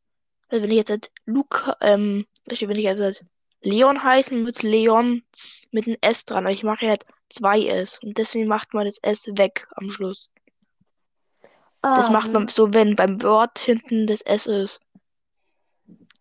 Also 0.48 0.62
wenn 0.62 0.70
ich 0.70 0.76
jetzt 0.76 0.90
halt 0.90 1.10
Luca, 1.24 1.76
ähm, 1.80 2.26
wenn 2.44 2.54
ich 2.54 2.84
jetzt 2.84 3.00
halt 3.00 3.24
Leon 3.62 4.02
heißen, 4.02 4.44
wird 4.44 4.62
Leon 4.62 5.22
mit 5.70 5.86
einem 5.86 5.96
S 6.00 6.24
dran. 6.24 6.44
Aber 6.44 6.54
ich 6.54 6.62
mache 6.62 6.86
jetzt 6.86 7.06
2S. 7.32 8.02
Und 8.02 8.18
deswegen 8.18 8.48
macht 8.48 8.74
man 8.74 8.86
das 8.86 8.98
S 9.02 9.26
weg 9.26 9.66
am 9.76 9.90
Schluss. 9.90 10.30
Um. 11.82 11.94
Das 11.94 12.10
macht 12.10 12.32
man 12.32 12.42
ähm. 12.42 12.48
so, 12.48 12.72
wenn 12.72 12.96
beim 12.96 13.22
Wort 13.22 13.58
hinten 13.58 14.06
das 14.06 14.20
S 14.22 14.46
ist. 14.46 14.80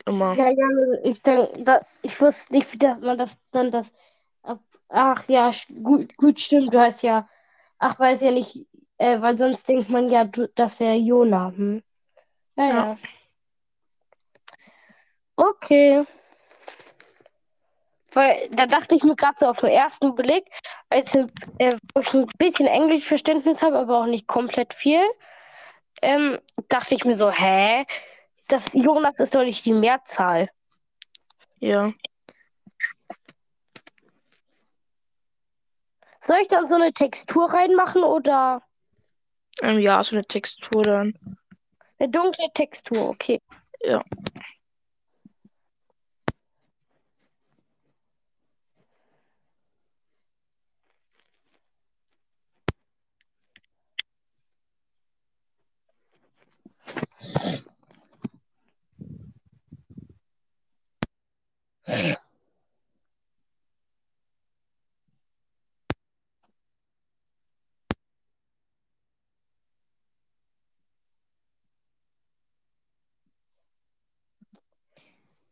Immer. 0.05 0.35
Ja, 0.35 0.49
ja, 0.49 0.67
ich, 1.03 1.21
denk, 1.23 1.49
ich 2.03 2.21
wusste 2.21 2.53
nicht, 2.53 2.71
wie 2.73 2.77
dass 2.77 3.01
man 3.01 3.17
das 3.17 3.37
dann 3.51 3.71
das. 3.71 3.91
Ach 4.89 5.27
ja, 5.27 5.51
gut, 5.81 6.15
gut 6.15 6.39
stimmt, 6.39 6.73
du 6.73 6.79
hast 6.79 7.01
ja. 7.01 7.27
Ach, 7.79 7.99
weiß 7.99 8.21
ja 8.21 8.31
nicht, 8.31 8.67
äh, 8.97 9.19
weil 9.19 9.37
sonst 9.37 9.67
denkt 9.67 9.89
man 9.89 10.09
ja, 10.09 10.23
das 10.23 10.79
wäre 10.79 10.95
Jona. 10.95 11.51
Hm? 11.55 11.83
Naja. 12.55 12.73
Ja. 12.73 12.97
Okay. 15.35 16.05
Weil 18.15 18.47
da 18.51 18.65
dachte 18.65 18.95
ich 18.95 19.03
mir 19.03 19.15
gerade 19.15 19.35
so 19.37 19.47
auf 19.47 19.59
den 19.59 19.69
ersten 19.71 20.15
Blick, 20.15 20.45
als 20.89 21.13
äh, 21.13 21.27
wo 21.93 21.99
ich 21.99 22.13
ein 22.13 22.25
bisschen 22.37 22.65
Englischverständnis 22.65 23.61
habe, 23.61 23.77
aber 23.77 23.99
auch 23.99 24.05
nicht 24.05 24.25
komplett 24.25 24.73
viel, 24.73 25.03
ähm, 26.01 26.39
dachte 26.69 26.95
ich 26.95 27.03
mir 27.03 27.13
so, 27.13 27.29
hä? 27.29 27.85
Das 28.47 28.73
Jonas 28.73 29.19
ist 29.19 29.35
doch 29.35 29.43
nicht 29.43 29.65
die 29.65 29.73
Mehrzahl. 29.73 30.49
Ja. 31.59 31.91
Soll 36.21 36.37
ich 36.41 36.47
dann 36.47 36.67
so 36.67 36.75
eine 36.75 36.93
Textur 36.93 37.51
reinmachen 37.53 38.03
oder 38.03 38.61
Ähm, 39.61 39.79
ja, 39.79 40.01
so 40.03 40.15
eine 40.15 40.25
Textur 40.25 40.83
dann. 40.83 41.13
eine 41.99 42.09
dunkle 42.09 42.47
Textur? 42.53 43.09
Okay. 43.09 43.41
Ja. 43.83 44.03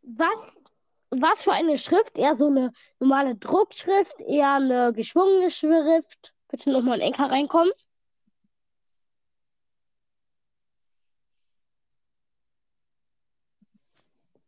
Was, 0.03 0.59
was 1.11 1.43
für 1.43 1.53
eine 1.53 1.77
Schrift? 1.77 2.17
Eher 2.17 2.35
so 2.35 2.47
eine 2.47 2.71
normale 2.99 3.35
Druckschrift, 3.35 4.19
eher 4.19 4.53
eine 4.55 4.93
geschwungene 4.93 5.49
Schrift? 5.51 6.33
Bitte 6.49 6.71
nochmal 6.71 6.95
ein 7.01 7.07
Enker 7.07 7.29
reinkommen. 7.31 7.71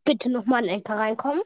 Bitte 0.06 0.30
nochmal 0.30 0.64
ein 0.64 0.70
Enker 0.70 0.96
reinkommen. 0.98 1.44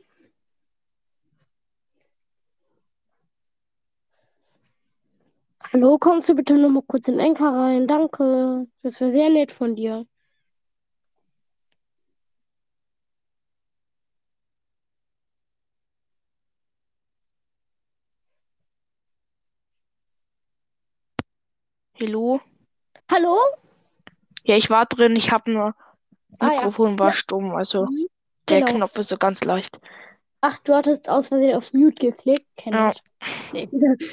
Hallo, 5.71 5.97
kommst 5.97 6.27
du 6.29 6.35
bitte 6.35 6.55
nochmal 6.57 6.83
kurz 6.87 7.07
in 7.07 7.19
Enker 7.19 7.53
rein? 7.53 7.87
Danke. 7.87 8.67
Das 8.81 8.99
wäre 8.99 9.11
sehr 9.11 9.29
nett 9.29 9.51
von 9.51 9.75
dir. 9.75 10.05
Hallo? 22.01 22.41
Hallo? 23.09 23.37
Ja, 24.43 24.57
ich 24.57 24.69
war 24.69 24.85
drin, 24.85 25.15
ich 25.15 25.31
habe 25.31 25.49
nur 25.51 25.75
Ah, 26.39 26.53
ja. 26.53 26.71
Mikrofon 26.71 26.99
war 26.99 27.13
Ja. 27.13 27.13
stumm, 27.13 27.51
also 27.55 27.87
Mhm. 27.87 28.07
der 28.49 28.63
Genau. 28.63 28.65
Knopf 28.65 28.97
ist 28.97 29.09
so 29.09 29.17
ganz 29.17 29.43
leicht. 29.43 29.79
Ach, 30.41 30.57
du 30.59 30.73
hattest 30.75 31.09
aus 31.09 31.27
Versehen 31.29 31.55
auf 31.55 31.73
Mute 31.73 31.95
geklickt. 32.07 32.47
Kenn 32.57 32.73
Ja. 32.73 32.91
ich. 32.91 33.01
Eigentlich 33.53 33.71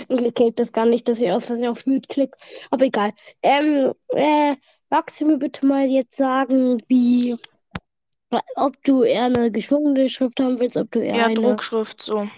kennt 0.34 0.58
das 0.58 0.72
gar 0.72 0.86
nicht, 0.86 1.06
dass 1.08 1.20
ich 1.20 1.30
aus 1.30 1.46
Versehen 1.46 1.68
auf 1.68 1.86
Mute 1.86 2.08
klicke. 2.08 2.36
Aber 2.70 2.84
egal. 2.84 3.12
Ähm, 3.42 3.92
äh, 4.08 4.56
magst 4.90 5.20
du 5.20 5.26
mir 5.26 5.38
bitte 5.38 5.66
mal 5.66 5.86
jetzt 5.86 6.16
sagen, 6.16 6.82
wie, 6.88 7.36
ob 8.56 8.82
du 8.84 9.02
eher 9.02 9.24
eine 9.24 9.50
geschwungene 9.50 10.08
Schrift 10.08 10.40
haben 10.40 10.60
willst, 10.60 10.76
ob 10.76 10.90
du 10.92 11.00
eher 11.00 11.14
Ja, 11.16 11.26
eine, 11.26 11.34
Druckschrift 11.34 12.00
so. 12.02 12.30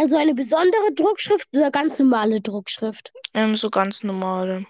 Also 0.00 0.16
eine 0.16 0.34
besondere 0.34 0.94
Druckschrift 0.94 1.48
oder 1.54 1.70
ganz 1.70 1.98
normale 1.98 2.40
Druckschrift? 2.40 3.12
Ähm, 3.34 3.54
so 3.56 3.68
ganz 3.68 4.02
normale. 4.02 4.64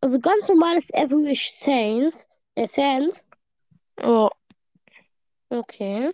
Also 0.00 0.18
ganz 0.18 0.48
normales 0.48 0.92
Average 0.94 1.50
Sans, 1.52 2.26
äh, 2.54 2.66
Sans. 2.66 3.24
Ja, 4.00 4.30
Okay. 5.50 6.10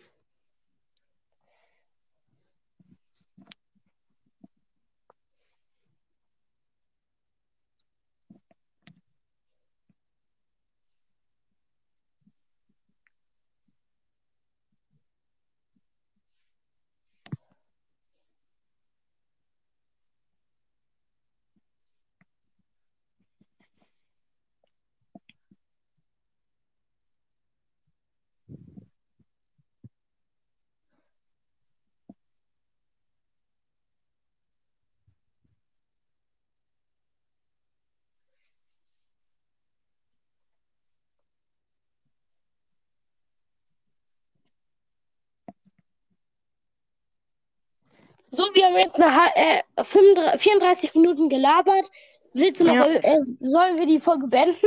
So, 48.31 48.45
wir 48.55 48.67
haben 48.67 48.77
jetzt 48.77 49.01
eine, 49.01 49.37
äh, 49.37 49.63
35, 49.85 50.41
34 50.43 50.95
Minuten 50.95 51.29
gelabert. 51.29 51.87
Willst 52.35 52.61
du 52.61 52.65
noch, 52.67 52.75
Ja. 52.75 52.87
äh, 52.87 53.21
sollen 53.23 53.79
wir 53.79 53.87
die 53.87 54.01
Folge 54.01 54.27
beenden? 54.27 54.67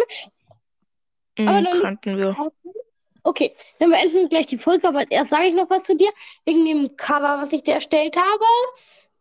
Aber 1.39 1.51
mhm, 1.51 1.64
noch 1.64 1.72
nicht- 1.74 1.82
könnten 1.82 2.18
wir. 2.18 2.36
Okay, 3.24 3.55
dann 3.80 3.91
beenden 3.91 4.16
wir 4.16 4.30
gleich 4.30 4.47
die 4.47 4.57
Folge, 4.57 4.88
aber 4.88 5.09
erst 5.12 5.30
sage 5.30 5.45
ich 5.45 5.53
noch 5.53 5.70
was 5.70 5.84
zu 5.84 5.95
dir, 5.95 6.09
wegen 6.43 6.66
dem 6.66 6.97
Cover, 6.97 7.38
was 7.39 7.53
ich 7.53 7.62
dir 7.64 7.76
erstellt 7.76 8.18
habe. 8.18 8.45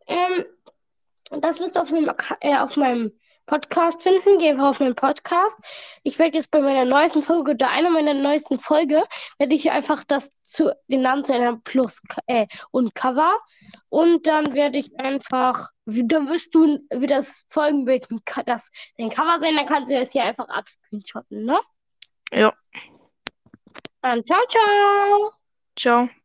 Ähm, 0.07 0.47
das 1.43 1.61
wirst 1.61 1.76
du 1.76 1.80
auf 1.80 1.93
Acca- 1.93 2.38
äh, 2.41 2.57
auf 2.57 2.76
meinem 2.76 3.12
Podcast 3.51 4.03
finden. 4.03 4.38
Geh 4.38 4.51
einfach 4.51 4.68
auf 4.68 4.80
meinen 4.80 4.94
Podcast. 4.94 5.57
Ich 6.05 6.18
werde 6.18 6.36
jetzt 6.36 6.51
bei 6.53 6.61
meiner 6.61 6.84
neuesten 6.84 7.22
Folge 7.22 7.51
oder 7.53 7.68
einer 7.70 7.90
meiner 7.90 8.14
neuesten 8.14 8.61
Folge, 8.61 9.03
werde 9.38 9.55
ich 9.55 9.70
einfach 9.70 10.05
das 10.05 10.30
zu, 10.42 10.72
den 10.88 11.03
Namen 11.03 11.24
zu 11.24 11.34
einem 11.34 11.61
Plus 11.62 12.01
äh, 12.26 12.46
und 12.70 12.94
Cover. 12.94 13.36
Und 13.88 14.26
dann 14.28 14.55
werde 14.55 14.78
ich 14.78 14.96
einfach, 14.98 15.68
wie- 15.84 16.07
dann 16.07 16.28
wirst 16.28 16.55
du, 16.55 16.78
wie 16.94 17.07
das 17.09 17.44
Folgenbild, 17.48 18.07
das 18.46 18.70
dein 18.96 19.11
Cover 19.11 19.38
sein, 19.40 19.57
dann 19.57 19.66
kannst 19.66 19.90
du 19.90 19.96
es 19.98 20.12
hier 20.12 20.24
einfach 20.24 20.48
abscreenshotten, 20.48 21.44
ne? 21.44 21.59
Ja, 22.32 22.55
Dann 24.03 24.22
ciao, 24.24 24.40
ciao! 24.48 25.32
ciao. 25.76 26.20